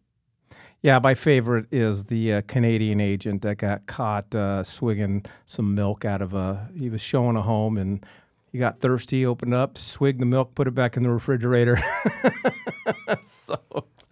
Yeah, 0.83 1.01
my 1.03 1.15
favorite 1.15 1.67
is 1.73 2.05
the 2.05 2.35
uh, 2.35 2.43
Canadian 2.47 3.01
agent 3.01 3.43
that 3.43 3.57
got 3.57 3.87
caught 3.87 4.33
uh, 4.33 4.63
swigging 4.63 5.25
some 5.47 5.75
milk 5.75 6.05
out 6.05 6.23
of 6.23 6.33
a. 6.33 6.69
He 6.79 6.91
was 6.91 7.01
showing 7.01 7.35
a 7.35 7.43
home 7.43 7.77
and 7.77 8.07
he 8.53 8.59
got 8.59 8.79
thirsty, 8.79 9.27
opened 9.27 9.53
up, 9.53 9.77
swigged 9.77 10.21
the 10.21 10.27
milk, 10.27 10.55
put 10.55 10.69
it 10.69 10.77
back 10.77 10.97
in 10.97 11.03
the 11.03 11.11
refrigerator. 11.11 11.83
so 13.25 13.59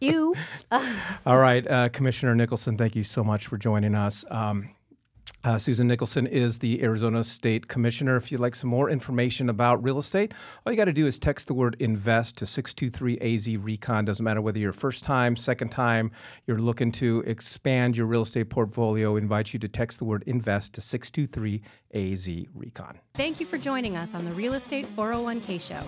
you. 0.01 0.35
All 1.27 1.39
right, 1.39 1.67
uh, 1.67 1.89
Commissioner 1.89 2.35
Nicolson, 2.35 2.77
thank 2.77 2.97
you 2.97 3.05
so 3.05 3.23
much 3.25 3.47
for 3.47 3.57
joining 3.57 3.95
us. 3.95 4.25
Um, 4.31 4.71
uh, 5.45 5.57
Susan 5.57 5.89
Nicolson 5.89 6.29
is 6.29 6.59
the 6.59 6.83
Arizona 6.83 7.23
State 7.23 7.69
Commissioner. 7.69 8.17
If 8.17 8.33
you'd 8.33 8.41
like 8.41 8.57
some 8.57 8.69
more 8.69 8.91
information 8.91 9.49
about 9.49 9.83
real 9.83 9.99
estate, 9.99 10.35
all 10.67 10.73
you 10.73 10.77
got 10.77 10.87
to 10.87 10.93
do 10.93 11.07
is 11.07 11.19
text 11.19 11.47
the 11.47 11.55
word 11.55 11.77
invest 11.79 12.37
to 12.39 12.47
623 12.47 13.19
AZ 13.21 13.49
Recon. 13.57 14.05
Doesn't 14.05 14.25
matter 14.25 14.41
whether 14.41 14.59
you're 14.59 14.73
first 14.73 15.05
time, 15.05 15.37
second 15.37 15.71
time, 15.71 16.11
you're 16.47 16.59
looking 16.59 16.91
to 16.93 17.23
expand 17.25 17.97
your 17.97 18.07
real 18.07 18.23
estate 18.23 18.51
portfolio, 18.51 19.15
invite 19.17 19.53
you 19.53 19.61
to 19.61 19.69
text 19.69 19.99
the 19.99 20.05
word 20.05 20.25
invest 20.27 20.73
to 20.75 20.81
623 20.81 21.63
AZ 21.95 22.29
Recon. 22.53 22.99
Thank 23.15 23.39
you 23.39 23.47
for 23.47 23.59
joining 23.59 23.97
us 23.97 24.15
on 24.15 24.25
the 24.25 24.33
Real 24.33 24.55
Estate 24.55 24.87
401k 24.97 25.61
Show. 25.61 25.83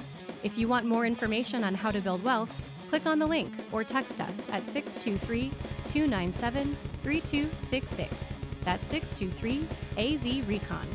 If 0.45 0.57
you 0.57 0.69
want 0.69 0.87
more 0.87 1.05
information 1.05 1.65
on 1.65 1.75
how 1.75 1.91
to 1.91 2.01
build 2.01 2.23
wealth, 2.23 2.80
Click 2.91 3.07
on 3.07 3.21
the 3.21 3.27
link 3.27 3.53
or 3.71 3.85
text 3.85 4.21
us 4.21 4.37
at 4.51 4.69
623 4.69 5.53
297 5.93 6.77
3266. 7.05 8.35
That's 8.65 8.85
623 8.85 9.65
AZ 9.97 10.49
Recon. 10.49 10.89